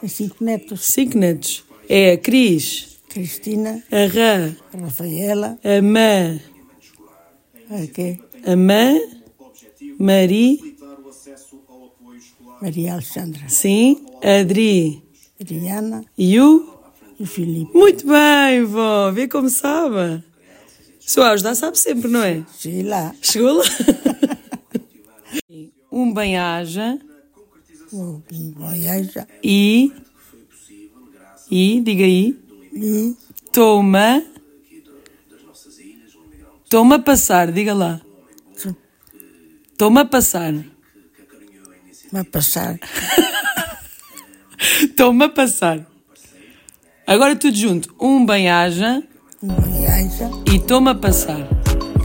é 0.00 0.06
cinco 0.06 0.44
netos. 0.44 0.84
Cinco 0.84 1.18
netos. 1.18 1.65
É 1.88 2.12
a 2.12 2.18
Cris, 2.18 2.99
Cristina, 3.09 3.83
a 3.90 4.07
Rã, 4.07 4.57
a 4.75 4.77
Rafaela, 4.79 5.59
a 5.62 5.81
Mã, 5.83 6.40
a 7.70 7.87
quê? 7.87 8.18
a 8.44 8.57
Mã, 8.57 8.99
Mari, 9.99 10.77
Maria 12.61 12.94
Alexandra, 12.94 13.49
sim, 13.49 14.05
a 14.22 14.40
Adri. 14.40 15.03
Adriana. 15.40 16.05
E 16.16 16.40
o... 16.40 16.75
e 17.20 17.22
o 17.22 17.27
Filipe. 17.27 17.70
Muito 17.72 18.07
bem, 18.07 18.64
vó. 18.64 19.12
Vê 19.12 19.29
como 19.29 19.49
sabe. 19.49 20.25
Se 20.99 21.20
eu 21.20 21.25
ajudar, 21.25 21.55
sabe 21.55 21.79
sempre, 21.79 22.09
não 22.11 22.22
é? 22.22 22.44
Sei 22.59 22.83
lá, 22.83 23.14
Chegou 23.22 23.53
lá. 23.53 23.64
um 25.92 26.12
bem-aja. 26.12 26.99
O 27.92 28.20
Boiaja 28.57 29.29
e... 29.44 29.92
E, 31.50 31.80
diga 31.80 32.04
aí. 32.04 32.38
e 32.72 33.14
Toma... 33.52 34.22
Toma 36.68 36.96
a 36.96 36.98
passar, 36.98 37.52
diga 37.52 37.72
lá. 37.72 38.00
Toma 39.78 40.00
a 40.00 40.04
passar. 40.04 40.52
vai 42.11 42.24
passar. 42.24 42.78
Toma 44.96 45.26
a 45.26 45.28
passar. 45.28 45.87
Agora 47.06 47.37
tudo 47.37 47.56
junto. 47.56 47.94
Um 48.00 48.26
bem-aja 48.26 49.02
Boiaja, 49.42 50.30
e 50.52 50.59
toma 50.59 50.92
a 50.92 50.94
passar. 50.94 51.46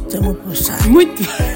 estamos 0.05 0.31
a 0.31 0.43
passar. 0.43 0.87
Muito 0.87 1.23
bem. 1.23 1.50